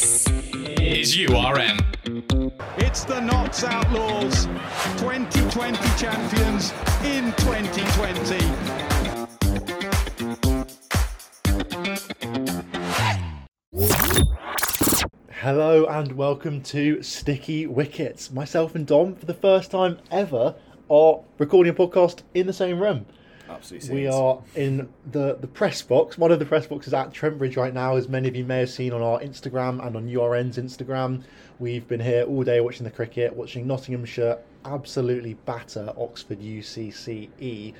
This 0.00 0.24
is 0.80 1.14
URN. 1.14 1.78
It's 2.78 3.04
the 3.04 3.20
Notts 3.20 3.64
Outlaws, 3.64 4.46
2020 4.96 5.76
champions 5.98 6.72
in 7.04 7.34
2020. 7.36 8.38
Hello 15.32 15.84
and 15.84 16.12
welcome 16.12 16.62
to 16.62 17.02
Sticky 17.02 17.66
Wickets. 17.66 18.30
Myself 18.32 18.74
and 18.74 18.86
Dom, 18.86 19.14
for 19.14 19.26
the 19.26 19.34
first 19.34 19.70
time 19.70 19.98
ever, 20.10 20.54
are 20.88 21.20
recording 21.36 21.74
a 21.74 21.76
podcast 21.76 22.22
in 22.32 22.46
the 22.46 22.54
same 22.54 22.80
room. 22.80 23.04
Absolutely. 23.50 23.94
We 23.94 24.06
are 24.06 24.40
in 24.54 24.88
the, 25.10 25.36
the 25.40 25.46
press 25.46 25.82
box. 25.82 26.16
One 26.16 26.30
of 26.32 26.38
the 26.38 26.46
press 26.46 26.66
boxes 26.66 26.94
at 26.94 27.12
Trent 27.12 27.38
Bridge 27.38 27.56
right 27.56 27.74
now, 27.74 27.96
as 27.96 28.08
many 28.08 28.28
of 28.28 28.36
you 28.36 28.44
may 28.44 28.60
have 28.60 28.70
seen 28.70 28.92
on 28.92 29.02
our 29.02 29.20
Instagram 29.20 29.84
and 29.84 29.96
on 29.96 30.06
URN's 30.08 30.56
Instagram. 30.56 31.22
We've 31.58 31.86
been 31.86 32.00
here 32.00 32.22
all 32.22 32.42
day 32.44 32.60
watching 32.60 32.84
the 32.84 32.90
cricket, 32.90 33.34
watching 33.34 33.66
Nottinghamshire 33.66 34.38
absolutely 34.64 35.34
batter 35.34 35.92
Oxford 35.96 36.40
UCCE. 36.40 37.74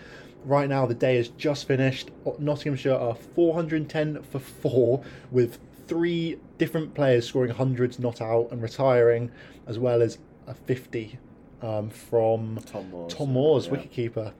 Right 0.44 0.68
now, 0.68 0.86
the 0.86 0.94
day 0.94 1.16
has 1.16 1.28
just 1.28 1.66
finished. 1.66 2.10
Nottinghamshire 2.38 2.94
are 2.94 3.14
410 3.14 4.22
for 4.22 4.38
four, 4.38 5.02
with 5.30 5.58
three 5.86 6.38
different 6.58 6.94
players 6.94 7.26
scoring 7.26 7.50
hundreds 7.52 7.98
not 7.98 8.20
out 8.20 8.48
and 8.50 8.62
retiring, 8.62 9.30
as 9.66 9.78
well 9.78 10.02
as 10.02 10.18
a 10.46 10.54
50 10.54 11.18
um, 11.62 11.90
from 11.90 12.58
Tom 12.66 12.90
Moores. 12.90 13.14
Tom 13.14 13.32
Moores, 13.32 13.66
Yeah. 13.66 13.72
wicketkeeper. 13.72 14.32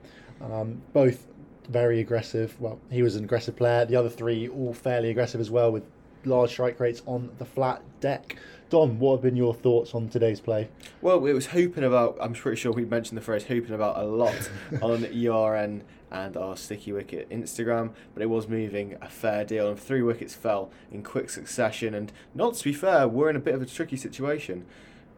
Um, 0.43 0.81
both 0.93 1.27
very 1.69 1.99
aggressive. 1.99 2.59
Well, 2.59 2.79
he 2.89 3.03
was 3.03 3.15
an 3.15 3.23
aggressive 3.23 3.55
player. 3.55 3.85
The 3.85 3.95
other 3.95 4.09
three 4.09 4.47
all 4.47 4.73
fairly 4.73 5.09
aggressive 5.09 5.39
as 5.39 5.49
well, 5.51 5.71
with 5.71 5.83
large 6.25 6.51
strike 6.51 6.79
rates 6.79 7.01
on 7.05 7.31
the 7.37 7.45
flat 7.45 7.81
deck. 7.99 8.37
Dom, 8.69 8.99
what 8.99 9.15
have 9.15 9.21
been 9.21 9.35
your 9.35 9.53
thoughts 9.53 9.93
on 9.93 10.07
today's 10.07 10.39
play? 10.39 10.69
Well, 11.01 11.25
it 11.25 11.33
was 11.33 11.47
hooping 11.47 11.83
about. 11.83 12.17
I'm 12.21 12.33
pretty 12.33 12.59
sure 12.59 12.71
we 12.71 12.85
mentioned 12.85 13.17
the 13.17 13.21
phrase 13.21 13.43
hooping 13.43 13.73
about 13.73 13.97
a 13.97 14.03
lot 14.03 14.49
on 14.81 15.05
URN 15.05 15.83
and 16.09 16.37
our 16.37 16.57
Sticky 16.57 16.91
Wicket 16.91 17.29
Instagram, 17.29 17.91
but 18.13 18.21
it 18.23 18.27
was 18.27 18.47
moving 18.47 18.97
a 19.01 19.09
fair 19.09 19.45
deal, 19.45 19.69
and 19.69 19.79
three 19.79 20.01
wickets 20.01 20.33
fell 20.33 20.71
in 20.91 21.03
quick 21.03 21.29
succession. 21.29 21.93
And 21.93 22.11
not 22.33 22.55
to 22.55 22.63
be 22.63 22.73
fair, 22.73 23.07
we're 23.07 23.29
in 23.29 23.35
a 23.35 23.39
bit 23.39 23.55
of 23.55 23.61
a 23.61 23.65
tricky 23.65 23.97
situation, 23.97 24.65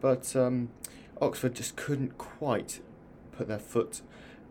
but 0.00 0.34
um, 0.36 0.70
Oxford 1.20 1.54
just 1.54 1.76
couldn't 1.76 2.18
quite 2.18 2.80
put 3.32 3.48
their 3.48 3.58
foot 3.58 4.02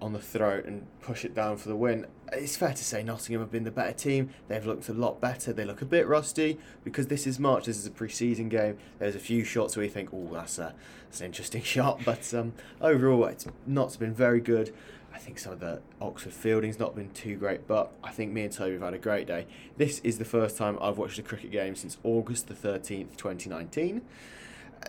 on 0.03 0.11
the 0.11 0.19
throat 0.19 0.65
and 0.65 0.85
push 1.01 1.23
it 1.23 1.33
down 1.33 1.55
for 1.55 1.69
the 1.69 1.75
win. 1.77 2.05
It's 2.33 2.57
fair 2.57 2.73
to 2.73 2.83
say 2.83 3.03
Nottingham 3.03 3.41
have 3.41 3.51
been 3.51 3.63
the 3.63 3.71
better 3.71 3.93
team. 3.93 4.31
They've 4.49 4.65
looked 4.65 4.89
a 4.89 4.93
lot 4.93 5.21
better. 5.21 5.53
They 5.53 5.63
look 5.63 5.81
a 5.81 5.85
bit 5.85 6.05
rusty 6.07 6.59
because 6.83 7.07
this 7.07 7.25
is 7.25 7.39
March. 7.39 7.65
This 7.65 7.77
is 7.77 7.85
a 7.85 7.91
pre-season 7.91 8.49
game. 8.49 8.77
There's 8.99 9.15
a 9.15 9.19
few 9.19 9.45
shots 9.45 9.77
where 9.77 9.85
you 9.85 9.89
think, 9.89 10.09
"Oh, 10.13 10.29
that's 10.33 10.59
a 10.59 10.75
that's 11.05 11.21
an 11.21 11.27
interesting 11.27 11.63
shot," 11.75 12.01
but 12.03 12.33
um, 12.33 12.53
overall, 12.81 13.25
it's 13.25 13.45
not 13.65 13.97
been 13.97 14.13
very 14.13 14.41
good. 14.41 14.73
I 15.13 15.19
think 15.19 15.39
some 15.39 15.53
of 15.53 15.59
the 15.61 15.79
Oxford 16.01 16.33
fielding's 16.33 16.79
not 16.79 16.95
been 16.95 17.11
too 17.11 17.37
great, 17.37 17.65
but 17.65 17.93
I 18.03 18.11
think 18.11 18.33
me 18.33 18.43
and 18.43 18.51
Toby 18.51 18.73
have 18.73 18.81
had 18.81 18.93
a 18.95 18.97
great 18.97 19.25
day. 19.25 19.45
This 19.77 19.99
is 19.99 20.17
the 20.17 20.25
first 20.25 20.57
time 20.57 20.77
I've 20.81 20.97
watched 20.97 21.19
a 21.19 21.23
cricket 21.23 21.51
game 21.51 21.75
since 21.75 21.97
August 22.03 22.47
the 22.47 22.55
13th, 22.55 23.15
2019 23.15 24.01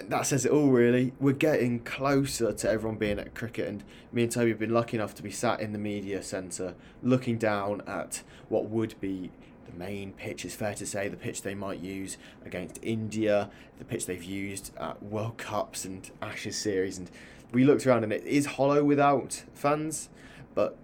that 0.09 0.27
says 0.27 0.45
it 0.45 0.53
all 0.53 0.69
really. 0.69 1.13
We're 1.21 1.33
getting 1.33 1.81
closer 1.81 2.53
to 2.53 2.71
everyone 2.71 2.99
being 2.99 3.19
at 3.19 3.35
cricket, 3.35 3.69
and 3.69 3.85
me 4.13 4.25
and 4.25 4.33
Toby 4.33 4.51
have 4.51 4.59
been 4.59 4.75
lucky 4.75 4.97
enough 4.97 5.15
to 5.17 5.23
be 5.23 5.31
sat 5.31 5.61
in 5.61 5.73
the 5.73 5.79
media 5.79 6.23
centre 6.23 6.75
looking 7.03 7.39
down 7.39 7.83
at 7.87 8.23
what 8.49 8.67
would 8.67 8.99
be 9.01 9.31
the 9.67 9.73
main 9.79 10.13
pitch, 10.13 10.45
is 10.45 10.55
fair 10.55 10.75
to 10.75 10.87
say, 10.87 11.09
the 11.09 11.17
pitch 11.17 11.43
they 11.43 11.55
might 11.55 11.81
use 11.81 12.19
against 12.45 12.79
India, 12.83 13.51
the 13.79 13.85
pitch 13.85 14.07
they've 14.07 14.23
used 14.23 14.73
at 14.79 15.03
World 15.03 15.39
Cups 15.39 15.85
and 15.85 16.11
Ashes 16.21 16.57
series. 16.57 16.99
And 16.99 17.11
we 17.53 17.65
looked 17.65 17.87
around, 17.87 18.05
and 18.05 18.13
it 18.13 18.25
is 18.25 18.47
hollow 18.47 18.85
without 18.85 19.45
fans, 19.55 20.09
but 20.55 20.77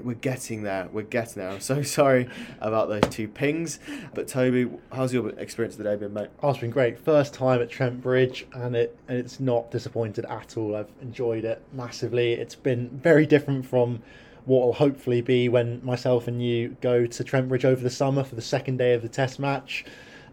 we're 0.00 0.14
getting 0.14 0.62
there. 0.62 0.88
We're 0.92 1.02
getting 1.02 1.42
there. 1.42 1.50
I'm 1.50 1.60
so 1.60 1.82
sorry 1.82 2.28
about 2.60 2.88
those 2.88 3.02
two 3.10 3.28
pings. 3.28 3.78
But 4.14 4.28
Toby, 4.28 4.70
how's 4.92 5.12
your 5.12 5.30
experience 5.30 5.74
of 5.74 5.78
the 5.78 5.84
day 5.84 5.96
been, 5.96 6.14
mate? 6.14 6.28
Oh, 6.42 6.50
it's 6.50 6.60
been 6.60 6.70
great. 6.70 6.98
First 6.98 7.34
time 7.34 7.60
at 7.60 7.70
Trent 7.70 8.02
Bridge, 8.02 8.46
and 8.52 8.74
it 8.74 8.96
and 9.08 9.18
it's 9.18 9.40
not 9.40 9.70
disappointed 9.70 10.24
at 10.26 10.56
all. 10.56 10.76
I've 10.76 10.90
enjoyed 11.00 11.44
it 11.44 11.62
massively. 11.72 12.32
It's 12.32 12.54
been 12.54 12.88
very 12.90 13.26
different 13.26 13.66
from 13.66 14.02
what 14.44 14.62
will 14.62 14.72
hopefully 14.72 15.20
be 15.20 15.48
when 15.48 15.84
myself 15.84 16.26
and 16.26 16.42
you 16.42 16.76
go 16.80 17.06
to 17.06 17.24
Trent 17.24 17.48
Bridge 17.48 17.64
over 17.64 17.80
the 17.80 17.90
summer 17.90 18.24
for 18.24 18.34
the 18.34 18.42
second 18.42 18.76
day 18.76 18.94
of 18.94 19.02
the 19.02 19.08
Test 19.08 19.38
match. 19.38 19.84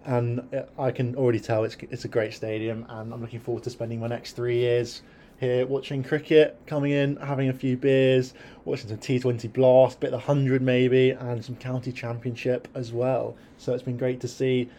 And 0.06 0.42
uh, 0.54 0.64
I 0.82 0.92
can 0.92 1.16
already 1.16 1.40
tell 1.40 1.64
it's 1.64 1.78
it's 1.92 2.06
a 2.06 2.08
great 2.08 2.34
stadium, 2.34 2.86
and 2.90 3.14
I'm 3.14 3.22
looking 3.22 3.40
forward 3.40 3.64
to 3.64 3.70
spending 3.70 4.00
my 4.00 4.08
next 4.08 4.34
three 4.34 4.58
years 4.58 5.02
here 5.40 5.66
watching 5.66 6.04
cricket, 6.04 6.60
coming 6.68 6.92
in, 6.92 7.16
having 7.18 7.50
a 7.50 7.54
few 7.54 7.78
beers, 7.78 8.34
watching 8.66 8.90
some 8.90 8.98
T20 8.98 9.52
Blast, 9.54 10.00
bit 10.00 10.14
of 10.14 10.22
the 10.22 10.28
100 10.28 10.62
maybe, 10.62 11.12
and 11.12 11.44
some 11.44 11.56
county 11.56 11.92
championship 11.92 12.68
as 12.76 12.92
well. 12.92 13.36
So 13.58 13.74
it's 13.74 13.84
been 13.84 13.98
great 13.98 14.20
to 14.22 14.28
see 14.28 14.70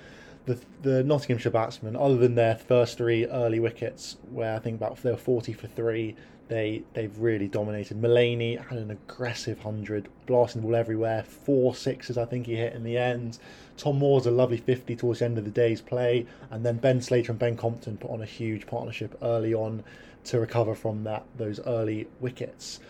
the 0.47 0.59
the 0.83 1.03
Nottinghamshire 1.05 1.53
batsmen, 1.53 1.97
other 1.97 2.17
than 2.17 2.35
their 2.35 2.57
first 2.57 2.99
three 2.99 3.27
early 3.27 3.61
wickets, 3.61 4.17
where 4.31 4.55
I 4.55 4.59
think 4.59 4.77
about 4.77 5.03
they 5.03 5.11
were 5.11 5.17
40 5.17 5.53
for 5.53 5.67
three, 5.67 6.17
they 6.49 6.83
they've 6.95 7.17
really 7.19 7.49
dominated. 7.49 7.97
Mullaney 7.97 8.57
had 8.57 8.79
an 8.79 8.91
aggressive 8.91 9.61
hundred, 9.61 10.09
blasting 10.27 10.61
the 10.61 10.67
ball 10.67 10.77
everywhere. 10.77 11.23
Four 11.23 11.75
sixes, 11.75 12.19
I 12.19 12.25
think 12.27 12.47
he 12.47 12.57
hit 12.57 12.75
in 12.75 12.83
the 12.83 12.99
end. 12.99 13.39
Tom 13.77 13.99
Moores 13.99 14.27
a 14.27 14.31
lovely 14.31 14.59
50 14.59 14.95
towards 14.97 15.21
the 15.21 15.25
end 15.25 15.39
of 15.39 15.45
the 15.45 15.51
day's 15.51 15.81
play, 15.81 16.27
and 16.51 16.67
then 16.67 16.77
Ben 16.77 17.01
Slater 17.01 17.33
and 17.33 17.39
Ben 17.39 17.57
Compton 17.57 17.97
put 17.97 18.11
on 18.11 18.21
a 18.21 18.27
huge 18.27 18.67
partnership 18.67 19.17
early 19.23 19.55
on 19.55 19.83
to 20.25 20.41
recover 20.41 20.75
from 20.75 21.05
that 21.05 21.25
those 21.37 21.61
early 21.61 22.09
wickets. 22.21 22.81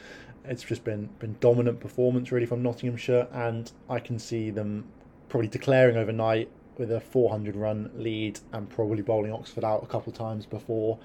It's 0.44 0.62
just 0.62 0.84
been 0.84 1.10
been 1.18 1.36
dominant 1.40 1.80
performance 1.80 2.32
really 2.32 2.46
from 2.46 2.62
Nottinghamshire, 2.62 3.28
and 3.32 3.70
I 3.88 4.00
can 4.00 4.18
see 4.18 4.50
them 4.50 4.86
probably 5.28 5.48
declaring 5.48 5.96
overnight 5.96 6.50
with 6.78 6.90
a 6.90 7.00
400 7.00 7.56
run 7.56 7.90
lead 7.94 8.40
and 8.52 8.68
probably 8.68 9.02
bowling 9.02 9.32
Oxford 9.32 9.64
out 9.64 9.82
a 9.82 9.86
couple 9.86 10.12
of 10.12 10.18
times 10.18 10.46
before 10.46 10.98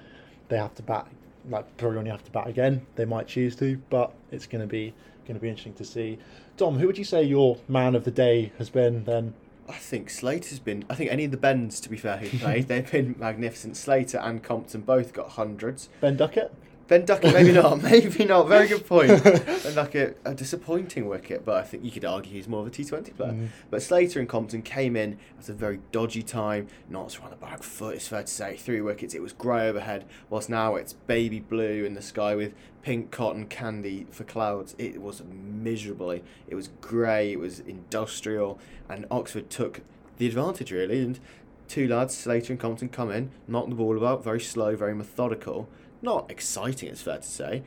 they 0.48 0.56
have 0.56 0.74
to 0.76 0.82
bat. 0.82 1.06
Like 1.48 1.76
probably 1.76 1.98
only 1.98 2.10
have 2.10 2.24
to 2.24 2.30
bat 2.30 2.48
again. 2.48 2.86
They 2.96 3.04
might 3.04 3.28
choose 3.28 3.54
to, 3.56 3.80
but 3.90 4.12
it's 4.32 4.46
going 4.46 4.62
to 4.62 4.66
be 4.66 4.94
going 5.26 5.34
to 5.34 5.40
be 5.40 5.48
interesting 5.48 5.74
to 5.74 5.84
see. 5.84 6.18
Dom, 6.56 6.78
who 6.78 6.86
would 6.86 6.98
you 6.98 7.04
say 7.04 7.22
your 7.22 7.58
man 7.68 7.94
of 7.94 8.04
the 8.04 8.10
day 8.10 8.52
has 8.58 8.70
been 8.70 9.04
then? 9.04 9.34
I 9.68 9.74
think 9.74 10.10
Slater's 10.10 10.58
been. 10.58 10.84
I 10.88 10.94
think 10.94 11.10
any 11.10 11.24
of 11.24 11.30
the 11.30 11.36
Bens, 11.36 11.80
to 11.80 11.88
be 11.88 11.96
fair, 11.96 12.18
who 12.18 12.38
played, 12.38 12.68
they've 12.68 12.90
been 12.90 13.16
magnificent. 13.18 13.76
Slater 13.76 14.18
and 14.18 14.42
Compton 14.42 14.82
both 14.82 15.12
got 15.12 15.30
hundreds. 15.30 15.88
Ben 16.00 16.16
Duckett. 16.16 16.52
Ben 16.88 17.04
Duckett, 17.04 17.34
maybe 17.34 17.52
not, 17.52 17.82
maybe 17.82 18.24
not. 18.24 18.48
Very 18.48 18.68
good 18.68 18.86
point. 18.86 19.22
Ben 19.24 19.74
Duckett, 19.74 20.18
a 20.24 20.34
disappointing 20.34 21.08
wicket, 21.08 21.44
but 21.44 21.56
I 21.56 21.62
think 21.62 21.84
you 21.84 21.90
could 21.90 22.04
argue 22.04 22.32
he's 22.32 22.46
more 22.46 22.60
of 22.60 22.66
a 22.68 22.70
T20 22.70 23.16
player. 23.16 23.32
Mm. 23.32 23.48
But 23.70 23.82
Slater 23.82 24.20
and 24.20 24.28
Compton 24.28 24.62
came 24.62 24.94
in 24.94 25.18
at 25.38 25.48
a 25.48 25.52
very 25.52 25.80
dodgy 25.90 26.22
time. 26.22 26.68
Notts 26.88 27.18
were 27.18 27.24
on 27.24 27.30
the 27.30 27.36
back 27.36 27.62
foot, 27.62 27.96
it's 27.96 28.08
fair 28.08 28.22
to 28.22 28.28
say. 28.28 28.56
Three 28.56 28.80
wickets, 28.80 29.14
it 29.14 29.22
was 29.22 29.32
grey 29.32 29.68
overhead, 29.68 30.04
whilst 30.30 30.48
now 30.48 30.76
it's 30.76 30.92
baby 30.92 31.40
blue 31.40 31.84
in 31.84 31.94
the 31.94 32.02
sky 32.02 32.36
with 32.36 32.54
pink 32.82 33.10
cotton 33.10 33.46
candy 33.46 34.06
for 34.12 34.22
clouds. 34.22 34.76
It 34.78 35.02
was 35.02 35.22
miserably. 35.24 36.22
It 36.46 36.54
was 36.54 36.68
grey, 36.80 37.32
it 37.32 37.40
was 37.40 37.58
industrial, 37.60 38.60
and 38.88 39.06
Oxford 39.10 39.50
took 39.50 39.80
the 40.18 40.26
advantage 40.26 40.70
really. 40.70 41.02
And 41.02 41.18
two 41.66 41.88
lads, 41.88 42.16
Slater 42.16 42.52
and 42.52 42.60
Compton, 42.60 42.88
come 42.88 43.10
in, 43.10 43.32
knock 43.48 43.68
the 43.68 43.74
ball 43.74 43.96
about, 43.96 44.22
very 44.22 44.40
slow, 44.40 44.76
very 44.76 44.94
methodical. 44.94 45.68
Not 46.02 46.30
exciting, 46.30 46.88
it's 46.88 47.02
fair 47.02 47.18
to 47.18 47.22
say. 47.22 47.62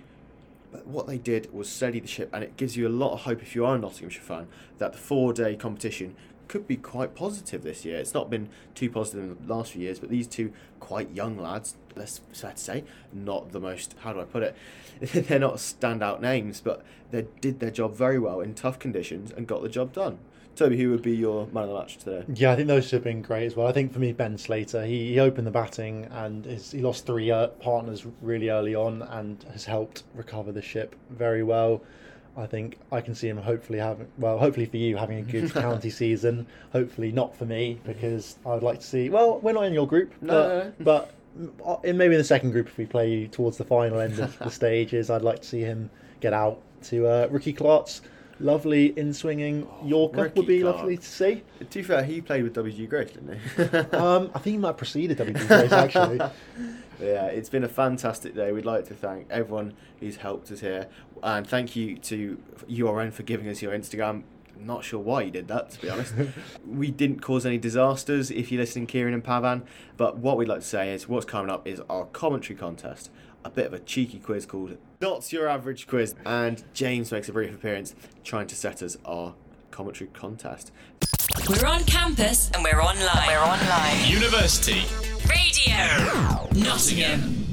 But 0.71 0.85
what 0.85 1.07
they 1.07 1.17
did 1.17 1.51
was 1.53 1.67
steady 1.67 1.99
the 1.99 2.07
ship, 2.07 2.29
and 2.31 2.43
it 2.43 2.57
gives 2.57 2.77
you 2.77 2.87
a 2.87 2.89
lot 2.89 3.13
of 3.13 3.21
hope 3.21 3.41
if 3.41 3.55
you 3.55 3.65
are 3.65 3.75
a 3.75 3.79
Nottinghamshire 3.79 4.21
fan 4.21 4.47
that 4.77 4.91
the 4.93 4.99
four 4.99 5.33
day 5.33 5.55
competition 5.55 6.15
could 6.47 6.67
be 6.67 6.75
quite 6.75 7.15
positive 7.15 7.63
this 7.63 7.85
year. 7.85 7.97
It's 7.97 8.13
not 8.13 8.29
been 8.29 8.49
too 8.75 8.89
positive 8.89 9.23
in 9.23 9.47
the 9.47 9.53
last 9.53 9.71
few 9.71 9.81
years, 9.81 9.99
but 9.99 10.09
these 10.09 10.27
two 10.27 10.51
quite 10.79 11.11
young 11.11 11.37
lads, 11.37 11.75
let's 11.95 12.21
fair 12.33 12.51
to 12.51 12.57
say, 12.57 12.83
not 13.13 13.51
the 13.51 13.59
most, 13.59 13.95
how 14.01 14.13
do 14.13 14.19
I 14.19 14.25
put 14.25 14.43
it? 14.43 14.55
They're 14.99 15.39
not 15.39 15.55
standout 15.55 16.21
names, 16.21 16.59
but 16.59 16.83
they 17.11 17.27
did 17.39 17.59
their 17.59 17.71
job 17.71 17.95
very 17.95 18.19
well 18.19 18.41
in 18.41 18.53
tough 18.55 18.79
conditions 18.79 19.31
and 19.31 19.47
got 19.47 19.61
the 19.61 19.69
job 19.69 19.93
done. 19.93 20.19
Toby, 20.59 20.77
who 20.77 20.91
would 20.91 21.01
be 21.01 21.15
your 21.15 21.47
man 21.47 21.63
of 21.63 21.69
the 21.69 21.75
match 21.75 21.97
today? 21.97 22.25
Yeah, 22.35 22.51
I 22.51 22.57
think 22.57 22.67
those 22.67 22.83
should 22.83 22.97
have 22.97 23.03
been 23.05 23.21
great 23.21 23.45
as 23.45 23.55
well. 23.55 23.67
I 23.67 23.71
think 23.71 23.93
for 23.93 23.99
me, 23.99 24.11
Ben 24.11 24.37
Slater, 24.37 24.85
he, 24.85 25.13
he 25.13 25.19
opened 25.19 25.47
the 25.47 25.51
batting 25.51 26.05
and 26.11 26.43
his, 26.43 26.71
he 26.71 26.81
lost 26.81 27.05
three 27.05 27.31
uh, 27.31 27.47
partners 27.47 28.05
really 28.21 28.49
early 28.49 28.75
on 28.75 29.01
and 29.03 29.41
has 29.53 29.63
helped 29.63 30.03
recover 30.13 30.51
the 30.51 30.61
ship 30.61 30.97
very 31.11 31.43
well. 31.43 31.81
I 32.35 32.45
think 32.45 32.77
I 32.91 32.99
can 32.99 33.15
see 33.15 33.29
him 33.29 33.37
hopefully 33.37 33.79
having, 33.79 34.07
well, 34.17 34.37
hopefully 34.37 34.65
for 34.65 34.75
you, 34.75 34.97
having 34.97 35.19
a 35.19 35.21
good 35.21 35.49
county 35.53 35.89
season. 35.89 36.45
Hopefully 36.73 37.13
not 37.13 37.33
for 37.33 37.45
me 37.45 37.79
because 37.85 38.37
I 38.45 38.49
would 38.49 38.63
like 38.63 38.81
to 38.81 38.85
see, 38.85 39.09
well, 39.09 39.39
we're 39.39 39.53
not 39.53 39.63
in 39.63 39.73
your 39.73 39.87
group, 39.87 40.13
No, 40.21 40.73
but, 40.81 41.13
but 41.63 41.85
in 41.85 41.95
maybe 41.95 42.15
in 42.15 42.19
the 42.19 42.25
second 42.25 42.51
group 42.51 42.67
if 42.67 42.77
we 42.77 42.85
play 42.85 43.27
towards 43.27 43.55
the 43.57 43.63
final 43.63 43.99
end 44.01 44.19
of 44.19 44.37
the 44.39 44.49
stages, 44.51 45.09
I'd 45.09 45.21
like 45.21 45.41
to 45.41 45.47
see 45.47 45.61
him 45.61 45.89
get 46.19 46.33
out 46.33 46.59
to 46.83 47.07
uh, 47.07 47.27
Rikki 47.31 47.53
Clarke's 47.53 48.01
lovely 48.39 48.97
in 48.97 49.13
swinging 49.13 49.67
Yorker 49.83 50.23
Rikki 50.23 50.39
would 50.39 50.47
be 50.47 50.63
lovely 50.63 50.97
to 50.97 51.05
see. 51.05 51.43
To 51.59 51.65
be 51.65 51.83
fair, 51.83 52.03
he 52.03 52.21
played 52.21 52.43
with 52.43 52.55
WG 52.55 52.89
Grace, 52.89 53.11
didn't 53.11 53.37
he? 53.37 53.97
Um, 53.99 54.31
I 54.33 54.39
think 54.39 54.53
he 54.53 54.57
might 54.57 54.69
have 54.69 54.77
preceded 54.77 55.17
WD 55.17 55.47
Grace 55.47 55.71
actually. 55.71 56.19
Yeah, 57.01 57.27
it's 57.27 57.47
been 57.47 57.63
a 57.63 57.69
fantastic 57.69 58.35
day. 58.35 58.51
We'd 58.51 58.65
like 58.65 58.85
to 58.89 58.93
thank 58.93 59.27
everyone 59.29 59.73
who's 60.01 60.17
helped 60.17 60.51
us 60.51 60.59
here, 60.59 60.87
and 61.23 61.47
thank 61.47 61.75
you 61.75 61.97
to 61.97 62.37
URN 62.67 63.11
for 63.11 63.23
giving 63.23 63.47
us 63.47 63.61
your 63.61 63.71
Instagram. 63.71 64.23
Not 64.59 64.83
sure 64.83 64.99
why 64.99 65.21
you 65.21 65.31
did 65.31 65.47
that, 65.47 65.69
to 65.71 65.81
be 65.81 65.89
honest. 65.89 66.13
we 66.67 66.91
didn't 66.91 67.21
cause 67.21 67.45
any 67.45 67.57
disasters 67.57 68.29
if 68.29 68.51
you're 68.51 68.59
listening, 68.59 68.87
Kieran 68.87 69.13
and 69.13 69.23
Pavan. 69.23 69.61
But 69.95 70.17
what 70.17 70.35
we'd 70.35 70.49
like 70.49 70.59
to 70.59 70.65
say 70.65 70.93
is 70.93 71.07
what's 71.07 71.25
coming 71.25 71.49
up 71.49 71.65
is 71.65 71.81
our 71.89 72.03
commentary 72.07 72.59
contest, 72.59 73.09
a 73.43 73.49
bit 73.49 73.65
of 73.67 73.73
a 73.73 73.79
cheeky 73.79 74.19
quiz 74.19 74.45
called 74.45 74.77
Not 75.01 75.31
Your 75.31 75.47
Average 75.47 75.87
Quiz, 75.87 76.15
and 76.25 76.63
James 76.73 77.11
makes 77.11 77.29
a 77.29 77.33
brief 77.33 77.53
appearance 77.53 77.95
trying 78.23 78.47
to 78.47 78.55
set 78.55 78.81
us 78.83 78.97
our 79.05 79.33
commentary 79.71 80.09
contest. 80.13 80.71
We're 81.49 81.67
on 81.67 81.83
campus 81.85 82.51
and 82.53 82.63
we're 82.63 82.81
online. 82.81 83.27
We're 83.27 83.39
online. 83.39 84.05
University. 84.09 84.83
Radio. 85.27 86.47
Nottingham. 86.55 87.48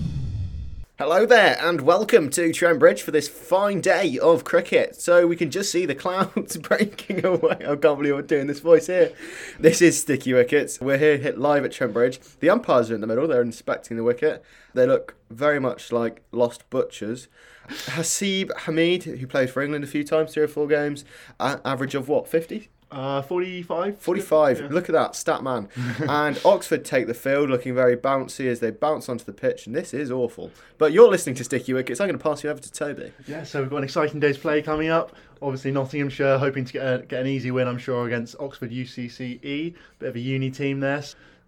Hello 0.98 1.26
there, 1.26 1.58
and 1.60 1.82
welcome 1.82 2.30
to 2.30 2.54
Trent 2.54 2.78
Bridge 2.78 3.02
for 3.02 3.10
this 3.10 3.28
fine 3.28 3.82
day 3.82 4.18
of 4.18 4.44
cricket. 4.44 4.96
So 4.96 5.26
we 5.26 5.36
can 5.36 5.50
just 5.50 5.70
see 5.70 5.84
the 5.84 5.94
clouds 5.94 6.56
breaking 6.56 7.22
away. 7.22 7.58
I 7.60 7.76
can't 7.76 7.98
believe 7.98 8.14
I'm 8.16 8.24
doing 8.24 8.46
this 8.46 8.60
voice 8.60 8.86
here. 8.86 9.12
This 9.60 9.82
is 9.82 10.00
Sticky 10.00 10.32
Wickets. 10.32 10.80
We're 10.80 10.96
here 10.96 11.18
hit 11.18 11.36
live 11.36 11.66
at 11.66 11.72
Trent 11.72 11.92
Bridge. 11.92 12.18
The 12.40 12.48
umpires 12.48 12.90
are 12.90 12.94
in 12.94 13.02
the 13.02 13.06
middle. 13.06 13.28
They're 13.28 13.42
inspecting 13.42 13.98
the 13.98 14.04
wicket. 14.04 14.42
They 14.72 14.86
look 14.86 15.16
very 15.28 15.60
much 15.60 15.92
like 15.92 16.22
lost 16.32 16.68
butchers. 16.70 17.28
Haseeb 17.68 18.48
Hameed, 18.60 19.18
who 19.18 19.26
played 19.26 19.50
for 19.50 19.60
England 19.60 19.84
a 19.84 19.88
few 19.88 20.02
times, 20.02 20.32
three 20.32 20.44
or 20.44 20.48
four 20.48 20.66
games, 20.66 21.04
average 21.38 21.94
of 21.94 22.08
what, 22.08 22.26
50? 22.26 22.70
Uh, 22.90 23.20
45? 23.20 23.98
45. 23.98 24.60
Yeah. 24.60 24.68
Look 24.70 24.88
at 24.88 24.92
that, 24.92 25.16
stat 25.16 25.42
man. 25.42 25.68
and 26.08 26.40
Oxford 26.44 26.84
take 26.84 27.08
the 27.08 27.14
field 27.14 27.50
looking 27.50 27.74
very 27.74 27.96
bouncy 27.96 28.46
as 28.46 28.60
they 28.60 28.70
bounce 28.70 29.08
onto 29.08 29.24
the 29.24 29.32
pitch, 29.32 29.66
and 29.66 29.74
this 29.74 29.92
is 29.92 30.10
awful. 30.10 30.52
But 30.78 30.92
you're 30.92 31.08
listening 31.08 31.34
to 31.36 31.44
Sticky 31.44 31.74
Wickets. 31.74 32.00
I'm 32.00 32.06
going 32.06 32.18
to 32.18 32.22
pass 32.22 32.44
you 32.44 32.50
over 32.50 32.60
to 32.60 32.72
Toby. 32.72 33.12
Yeah, 33.26 33.42
so 33.42 33.60
we've 33.60 33.70
got 33.70 33.78
an 33.78 33.84
exciting 33.84 34.20
day's 34.20 34.38
play 34.38 34.62
coming 34.62 34.88
up. 34.88 35.16
Obviously, 35.42 35.72
Nottinghamshire 35.72 36.38
hoping 36.38 36.64
to 36.64 36.72
get, 36.72 36.82
a, 36.82 36.98
get 37.02 37.20
an 37.20 37.26
easy 37.26 37.50
win, 37.50 37.66
I'm 37.66 37.78
sure, 37.78 38.06
against 38.06 38.36
Oxford 38.38 38.70
UCCE. 38.70 39.74
Bit 39.98 40.08
of 40.08 40.14
a 40.14 40.20
uni 40.20 40.50
team 40.50 40.80
there. 40.80 41.02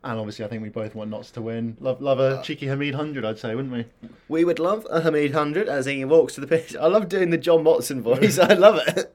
And 0.04 0.18
obviously, 0.18 0.44
I 0.44 0.48
think 0.48 0.62
we 0.62 0.68
both 0.68 0.94
want 0.94 1.10
Notts 1.10 1.32
to 1.32 1.42
win. 1.42 1.76
Love, 1.80 2.00
love 2.00 2.20
a 2.20 2.38
uh, 2.38 2.42
cheeky 2.42 2.66
Hameed 2.66 2.92
100, 2.92 3.24
I'd 3.24 3.38
say, 3.38 3.54
wouldn't 3.54 3.74
we? 3.74 4.08
We 4.28 4.44
would 4.44 4.60
love 4.60 4.86
a 4.90 5.00
Hameed 5.00 5.34
100 5.34 5.68
as 5.68 5.86
he 5.86 6.04
walks 6.04 6.34
to 6.36 6.40
the 6.40 6.46
pitch. 6.46 6.76
I 6.76 6.86
love 6.86 7.08
doing 7.08 7.30
the 7.30 7.38
John 7.38 7.64
Watson 7.64 8.00
voice. 8.00 8.38
I 8.38 8.54
love 8.54 8.80
it. 8.86 9.12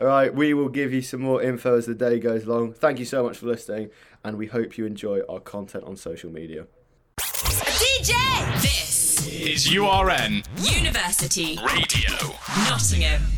All 0.00 0.06
right, 0.08 0.34
we 0.34 0.52
will 0.52 0.68
give 0.68 0.92
you 0.92 1.00
some 1.00 1.20
more 1.20 1.40
info 1.40 1.78
as 1.78 1.86
the 1.86 1.94
day 1.94 2.18
goes 2.18 2.44
along. 2.44 2.74
Thank 2.74 2.98
you 2.98 3.04
so 3.04 3.22
much 3.22 3.38
for 3.38 3.46
listening, 3.46 3.90
and 4.24 4.36
we 4.36 4.46
hope 4.46 4.76
you 4.76 4.84
enjoy 4.84 5.20
our 5.28 5.38
content 5.38 5.84
on 5.84 5.96
social 5.96 6.30
media. 6.30 6.66
DJ. 7.18 8.62
This. 8.62 9.26
Is 9.28 9.68
URN 9.68 10.42
University. 10.58 11.58
Radio. 11.64 12.34
Nottingham. 12.68 13.35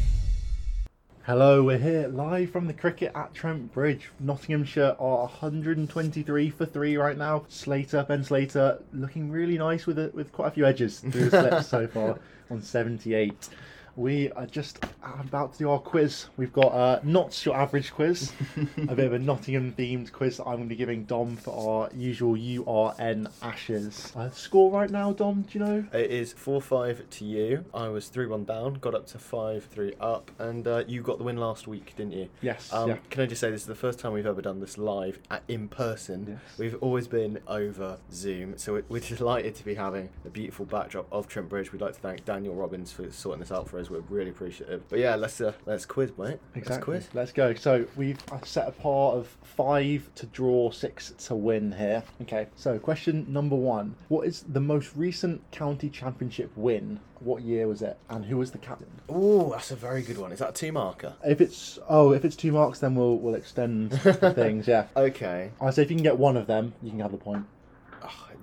Hello, 1.29 1.63
we're 1.63 1.77
here 1.77 2.09
live 2.09 2.51
from 2.51 2.69
the 2.69 2.73
cricket 2.73 3.13
at 3.15 3.35
Trent 3.35 3.71
Bridge. 3.75 4.09
Nottinghamshire 4.19 4.97
are 4.99 5.27
123 5.27 6.49
for 6.49 6.65
three 6.65 6.97
right 6.97 7.19
now. 7.19 7.45
Slater, 7.49 8.03
Ben 8.09 8.25
Slater, 8.25 8.83
looking 8.95 9.31
really 9.31 9.59
nice 9.59 9.87
with 9.87 9.99
a, 9.99 10.11
with 10.15 10.33
quite 10.33 10.49
a 10.49 10.51
few 10.53 10.65
edges 10.65 11.01
through 11.01 11.29
the 11.29 11.43
slips 11.43 11.67
so 11.67 11.87
far 11.87 12.19
on 12.51 12.63
78. 12.63 13.51
We 13.99 14.31
are 14.31 14.47
just 14.47 14.79
about 15.03 15.55
to 15.55 15.59
do 15.59 15.71
our 15.71 15.81
quiz. 15.81 16.27
We've 16.37 16.53
got 16.53 16.73
uh, 16.73 17.01
not 17.03 17.45
your 17.45 17.57
average 17.57 17.93
quiz, 17.93 18.33
a 18.77 18.95
bit 18.95 19.07
of 19.07 19.13
a 19.13 19.19
Nottingham 19.19 19.73
themed 19.77 20.13
quiz 20.13 20.37
that 20.37 20.45
I'm 20.45 20.59
going 20.59 20.63
to 20.63 20.69
be 20.69 20.77
giving 20.77 21.03
Dom 21.03 21.35
for 21.37 21.81
our 21.83 21.91
usual 21.93 22.37
URN 22.37 23.27
Ashes. 23.43 24.13
Uh, 24.15 24.31
score 24.31 24.71
right 24.71 24.89
now, 24.89 25.13
Dom, 25.13 25.43
do 25.43 25.59
you 25.59 25.65
know? 25.65 25.85
It 25.93 26.13
is 26.13 26.33
4 26.33 26.63
5 26.63 27.11
to 27.11 27.25
you. 27.25 27.65
I 27.75 27.89
was 27.89 28.07
3 28.07 28.27
1 28.29 28.45
down, 28.45 28.75
got 28.75 28.95
up 28.95 29.09
to 29.09 29.19
5 29.19 29.65
3 29.65 29.95
up, 30.01 30.31
and 30.39 30.69
uh, 30.69 30.85
you 30.87 31.03
got 31.03 31.19
the 31.19 31.25
win 31.25 31.37
last 31.37 31.67
week, 31.67 31.95
didn't 31.97 32.13
you? 32.13 32.29
Yes, 32.41 32.73
Um, 32.73 32.91
yeah. 32.91 32.97
Can 33.11 33.23
I 33.25 33.27
just 33.27 33.41
say 33.41 33.51
this 33.51 33.63
is 33.63 33.67
the 33.67 33.75
first 33.75 33.99
time 33.99 34.13
we've 34.13 34.27
ever 34.27 34.43
done 34.43 34.61
this 34.61 34.79
live 34.79 35.19
at, 35.29 35.43
in 35.49 35.67
person? 35.67 36.39
Yes. 36.41 36.57
We've 36.57 36.77
always 36.81 37.09
been 37.09 37.41
over 37.49 37.99
Zoom, 38.13 38.59
so 38.59 38.75
we're, 38.75 38.85
we're 38.89 39.01
delighted 39.01 39.57
to 39.57 39.65
be 39.65 39.75
having 39.75 40.11
the 40.23 40.31
beautiful 40.31 40.67
backdrop 40.67 41.09
of 41.11 41.27
Trent 41.27 41.49
Bridge. 41.49 41.73
We'd 41.73 41.83
like 41.83 41.95
to 41.95 42.01
thank 42.01 42.25
Daniel 42.25 42.55
Robbins 42.55 42.93
for 42.93 43.11
sorting 43.11 43.41
this 43.41 43.51
out 43.51 43.69
for 43.69 43.81
us. 43.81 43.88
We're 43.91 44.01
really 44.09 44.31
appreciative. 44.31 44.83
But 44.89 44.99
yeah, 44.99 45.17
let's 45.17 45.41
uh, 45.41 45.53
let's 45.67 45.87
quiz, 45.87 46.13
mate. 46.19 46.39
Let's 46.55 46.79
quiz. 46.79 47.09
Let's 47.15 47.33
go. 47.33 47.55
So 47.55 47.87
we've 47.97 48.19
set 48.45 48.69
a 48.69 48.73
par 48.73 49.13
of 49.13 49.27
five 49.43 50.11
to 50.17 50.27
draw, 50.27 50.71
six 50.71 51.13
to 51.27 51.35
win 51.35 51.73
here. 51.73 52.03
Okay. 52.23 52.47
So 52.57 52.79
question 52.79 53.27
number 53.29 53.57
one: 53.57 53.97
What 54.09 54.27
is 54.27 54.45
the 54.49 54.61
most 54.61 54.95
recent 54.97 55.43
county 55.51 55.89
championship 55.89 56.51
win? 56.57 57.01
What 57.21 57.43
year 57.43 57.67
was 57.67 57.83
it? 57.83 57.99
And 58.09 58.25
who 58.25 58.37
was 58.37 58.53
the 58.53 58.59
captain? 58.59 58.89
Oh, 59.09 59.51
that's 59.51 59.73
a 59.73 59.77
very 59.77 60.03
good 60.03 60.19
one. 60.19 60.31
Is 60.31 60.39
that 60.39 60.51
a 60.51 60.53
two 60.53 60.71
marker? 60.73 61.15
If 61.27 61.41
it's 61.41 61.79
oh, 61.89 62.13
if 62.13 62.25
it's 62.25 62.37
two 62.37 62.53
marks, 62.53 62.79
then 62.79 62.95
we'll 62.95 63.17
we'll 63.17 63.35
extend 63.35 64.01
things. 64.03 64.69
Yeah. 64.69 64.87
Okay. 64.97 65.51
I 65.61 65.71
say 65.71 65.83
if 65.83 65.91
you 65.91 65.97
can 65.97 66.05
get 66.05 66.19
one 66.19 66.37
of 66.37 66.47
them, 66.47 66.75
you 66.83 66.91
can 66.91 67.01
have 67.01 67.13
the 67.13 67.19
point. 67.19 67.47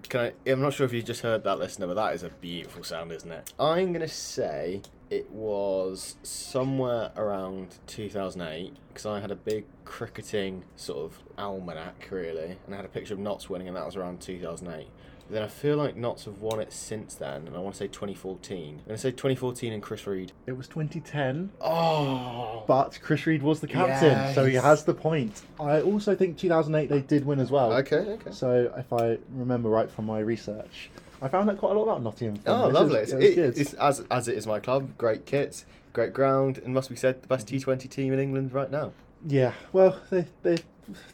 Can 0.09 0.21
I? 0.21 0.51
I'm 0.51 0.61
not 0.61 0.73
sure 0.73 0.85
if 0.85 0.93
you 0.93 1.01
just 1.01 1.21
heard 1.21 1.43
that, 1.43 1.59
listener, 1.59 1.87
but 1.87 1.95
that 1.95 2.13
is 2.13 2.23
a 2.23 2.29
beautiful 2.29 2.83
sound, 2.83 3.11
isn't 3.11 3.31
it? 3.31 3.53
I'm 3.59 3.93
gonna 3.93 4.07
say 4.07 4.81
it 5.09 5.29
was 5.31 6.15
somewhere 6.23 7.11
around 7.15 7.75
2008 7.87 8.73
because 8.89 9.05
I 9.05 9.19
had 9.19 9.31
a 9.31 9.35
big 9.35 9.65
cricketing 9.85 10.63
sort 10.75 10.99
of 11.11 11.19
almanac, 11.37 12.07
really, 12.11 12.57
and 12.65 12.73
I 12.73 12.77
had 12.77 12.85
a 12.85 12.89
picture 12.89 13.13
of 13.13 13.19
Notts 13.19 13.49
winning, 13.49 13.67
and 13.67 13.75
that 13.77 13.85
was 13.85 13.95
around 13.95 14.21
2008. 14.21 14.87
But 15.27 15.33
then 15.33 15.41
I 15.43 15.47
feel 15.47 15.75
like 15.77 15.95
Notts 15.95 16.25
have 16.25 16.39
won 16.39 16.59
it 16.59 16.71
since 16.71 17.15
then, 17.15 17.47
and 17.47 17.55
I 17.55 17.59
want 17.59 17.73
to 17.75 17.79
say 17.79 17.87
2014. 17.87 18.75
I'm 18.79 18.85
gonna 18.85 18.97
say 18.97 19.09
2014 19.11 19.73
and 19.73 19.81
Chris 19.81 20.05
Read. 20.05 20.31
It 20.45 20.51
was 20.53 20.67
2010, 20.67 21.51
Oh, 21.61 22.63
but 22.67 22.99
Chris 23.01 23.25
Read 23.25 23.41
was 23.41 23.59
the 23.59 23.67
captain, 23.67 24.33
so 24.33 24.45
he 24.45 24.55
has 24.55 24.83
the 24.83 24.93
point. 24.93 25.41
I 25.59 25.81
also 25.81 26.15
think 26.15 26.37
2008 26.37 26.89
they 26.89 27.01
did 27.01 27.25
win 27.25 27.39
as 27.39 27.49
well. 27.51 27.73
okay, 27.73 27.95
okay. 27.97 28.31
So 28.31 28.71
if 28.77 28.93
I 28.93 29.17
remember 29.31 29.69
right 29.69 29.89
from 29.89 30.05
my 30.05 30.19
research, 30.19 30.89
I 31.21 31.27
found 31.27 31.49
out 31.49 31.57
quite 31.57 31.71
a 31.75 31.79
lot 31.79 31.83
about 31.83 32.03
Nottingham. 32.03 32.41
Oh, 32.45 32.67
lovely! 32.67 32.99
is- 32.99 33.13
It's, 33.13 33.37
it 33.37 33.57
it's 33.59 33.73
as 33.75 34.03
as 34.11 34.27
it 34.27 34.37
is 34.37 34.45
my 34.45 34.59
club. 34.59 34.89
Great 34.97 35.25
kits, 35.25 35.65
great 35.93 36.13
ground, 36.13 36.59
and 36.63 36.73
must 36.73 36.89
be 36.89 36.95
said 36.95 37.21
the 37.21 37.27
best 37.27 37.47
T20 37.47 37.89
team 37.89 38.13
in 38.13 38.19
England 38.19 38.53
right 38.53 38.69
now. 38.69 38.91
Yeah, 39.25 39.53
well, 39.73 39.99
they 40.09 40.25
they 40.43 40.57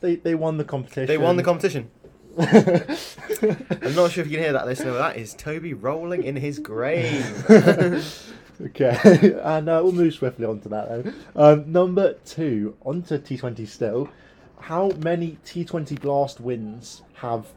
they, 0.01 0.15
they 0.15 0.35
won 0.35 0.57
the 0.57 0.63
competition. 0.65 1.05
They 1.07 1.17
won 1.17 1.37
the 1.37 1.43
competition. 1.43 1.89
I'm 2.37 3.95
not 3.95 4.11
sure 4.11 4.23
if 4.23 4.29
you 4.31 4.37
can 4.37 4.43
hear 4.43 4.53
that, 4.53 4.65
listener, 4.65 4.93
that 4.93 5.17
is 5.17 5.33
Toby 5.33 5.73
rolling 5.73 6.23
in 6.23 6.35
his 6.35 6.59
grave. 6.59 7.45
okay, 8.61 8.97
and 9.43 9.69
uh, 9.69 9.81
we'll 9.83 9.91
move 9.91 10.13
swiftly 10.13 10.45
on 10.45 10.59
to 10.61 10.69
that. 10.69 10.89
Then. 11.03 11.15
Um, 11.35 11.71
number 11.71 12.13
two, 12.25 12.75
on 12.85 13.01
to 13.03 13.19
T20 13.19 13.67
still. 13.67 14.09
How 14.59 14.89
many 15.03 15.37
T20 15.45 15.99
Blast 16.01 16.39
wins 16.39 17.01
have 17.15 17.47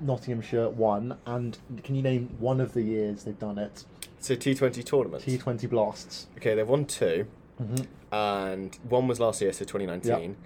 Nottinghamshire 0.00 0.68
won? 0.70 1.16
And 1.26 1.58
can 1.82 1.94
you 1.94 2.02
name 2.02 2.36
one 2.38 2.60
of 2.60 2.72
the 2.74 2.82
years 2.82 3.24
they've 3.24 3.38
done 3.38 3.58
it? 3.58 3.84
so 4.18 4.34
T20 4.34 4.84
tournaments. 4.84 5.24
T20 5.26 5.68
Blasts. 5.70 6.26
Okay, 6.38 6.54
they've 6.54 6.68
won 6.68 6.84
2 6.84 7.26
Mhm. 7.62 7.86
and 8.10 8.74
one 8.88 9.06
was 9.06 9.20
last 9.20 9.40
year, 9.40 9.52
so 9.52 9.64
2019. 9.64 10.36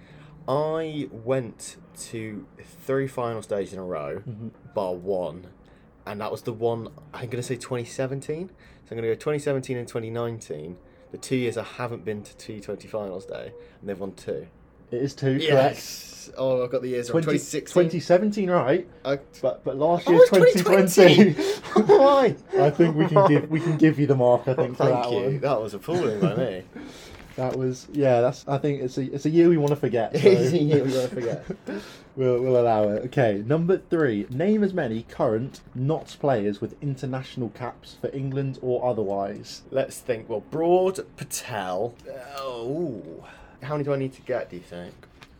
I 0.47 1.09
went 1.11 1.77
to 2.09 2.45
three 2.85 3.07
final 3.07 3.41
stages 3.41 3.73
in 3.73 3.79
a 3.79 3.83
row, 3.83 4.17
Mm-hmm. 4.27 4.47
bar 4.75 4.93
one, 4.95 5.47
and 6.05 6.19
that 6.21 6.31
was 6.31 6.43
the 6.43 6.53
one 6.53 6.89
I'm 7.13 7.25
going 7.29 7.37
to 7.37 7.43
say 7.43 7.55
2017. 7.55 8.49
So 8.49 8.53
I'm 8.91 8.97
going 8.97 9.03
to 9.03 9.15
go 9.15 9.15
2017 9.15 9.77
and 9.77 9.87
2019. 9.87 10.77
The 11.11 11.17
two 11.17 11.35
years 11.35 11.57
I 11.57 11.63
haven't 11.63 12.05
been 12.05 12.23
to 12.23 12.33
T20 12.35 12.87
finals 12.87 13.25
day, 13.25 13.53
and 13.79 13.89
they've 13.89 13.99
won 13.99 14.13
two. 14.13 14.47
It 14.91 15.01
is 15.01 15.13
two, 15.15 15.39
correct. 15.39 16.07
Oh, 16.37 16.63
I've 16.63 16.71
got 16.71 16.81
the 16.81 16.89
years 16.89 17.09
wrong. 17.09 17.23
20, 17.23 17.37
2016. 17.39 17.83
2017, 17.89 18.49
right? 18.49 18.87
I- 19.03 19.19
But 19.41 19.63
but 19.63 19.77
last 19.77 20.07
Oh, 20.07 20.11
year's 20.11 20.29
it's 20.31 20.63
2020. 20.63 21.33
Why? 21.97 22.35
I 22.59 22.69
think 22.69 22.95
we 22.95 23.07
can 23.07 23.27
give 23.27 23.49
we 23.49 23.59
can 23.59 23.77
give 23.77 23.99
you 23.99 24.07
the 24.07 24.15
mark. 24.15 24.47
I 24.47 24.53
think 24.53 24.77
for 24.77 24.85
Thank 24.85 25.03
that 25.03 25.11
you. 25.11 25.17
one. 25.23 25.39
That 25.39 25.61
was 25.61 25.73
appalling 25.73 26.19
by 26.19 26.35
me. 26.35 26.63
That 27.37 27.55
was 27.57 27.87
yeah. 27.93 28.19
That's 28.19 28.45
I 28.45 28.57
think 28.57 28.81
it's 28.81 28.97
a 28.97 29.03
it's 29.13 29.25
a 29.25 29.29
year 29.29 29.47
we 29.47 29.55
want 29.57 29.69
to 29.69 29.77
forget. 29.77 30.11
so 30.17 30.19
It's 30.27 30.51
a 30.51 30.61
year 30.61 30.83
we 30.83 30.91
want 30.91 31.09
to 31.09 31.15
forget. 31.15 31.45
We'll 32.17 32.41
we'll 32.41 32.59
allow 32.59 32.89
it. 32.89 33.05
Okay, 33.05 33.41
number 33.47 33.77
three. 33.77 34.27
Name 34.29 34.65
as 34.65 34.73
many 34.73 35.03
current 35.03 35.61
Notts 35.73 36.17
players 36.17 36.59
with 36.59 36.75
international 36.83 37.47
caps 37.49 37.95
for 38.01 38.09
England 38.13 38.59
or 38.61 38.85
otherwise. 38.85 39.61
Let's 39.71 39.97
think. 39.99 40.27
Well, 40.27 40.41
Broad 40.51 40.99
Patel. 41.15 41.95
Oh, 42.37 43.01
how 43.61 43.73
many 43.73 43.83
do 43.83 43.93
I 43.93 43.97
need 43.97 44.13
to 44.13 44.21
get? 44.21 44.49
Do 44.49 44.55
you 44.57 44.61
think 44.61 44.93